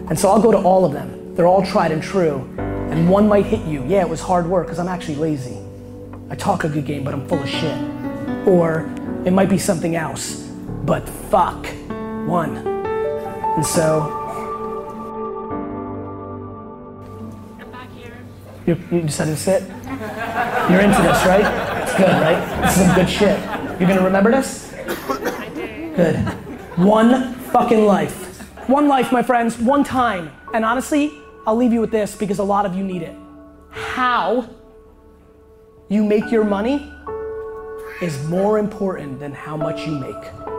[0.10, 1.36] And so I'll go to all of them.
[1.36, 2.48] They're all tried and true.
[2.58, 3.84] And one might hit you.
[3.86, 5.58] Yeah, it was hard work because I'm actually lazy.
[6.30, 7.78] I talk a good game, but I'm full of shit.
[8.48, 8.92] Or
[9.26, 10.42] it might be something else.
[10.84, 11.68] But fuck,
[12.28, 12.58] one.
[12.58, 14.25] And so.
[18.66, 19.62] You, you decided to sit?
[20.70, 21.84] You're into this, right?
[21.84, 22.62] It's good, right?
[22.64, 23.40] This is some good shit.
[23.80, 24.74] You're gonna remember this?
[25.96, 26.16] Good.
[26.78, 28.42] One fucking life.
[28.68, 30.32] One life, my friends, one time.
[30.54, 31.12] And honestly,
[31.46, 33.16] I'll leave you with this because a lot of you need it.
[33.70, 34.50] How
[35.88, 36.92] you make your money
[38.02, 40.55] is more important than how much you make.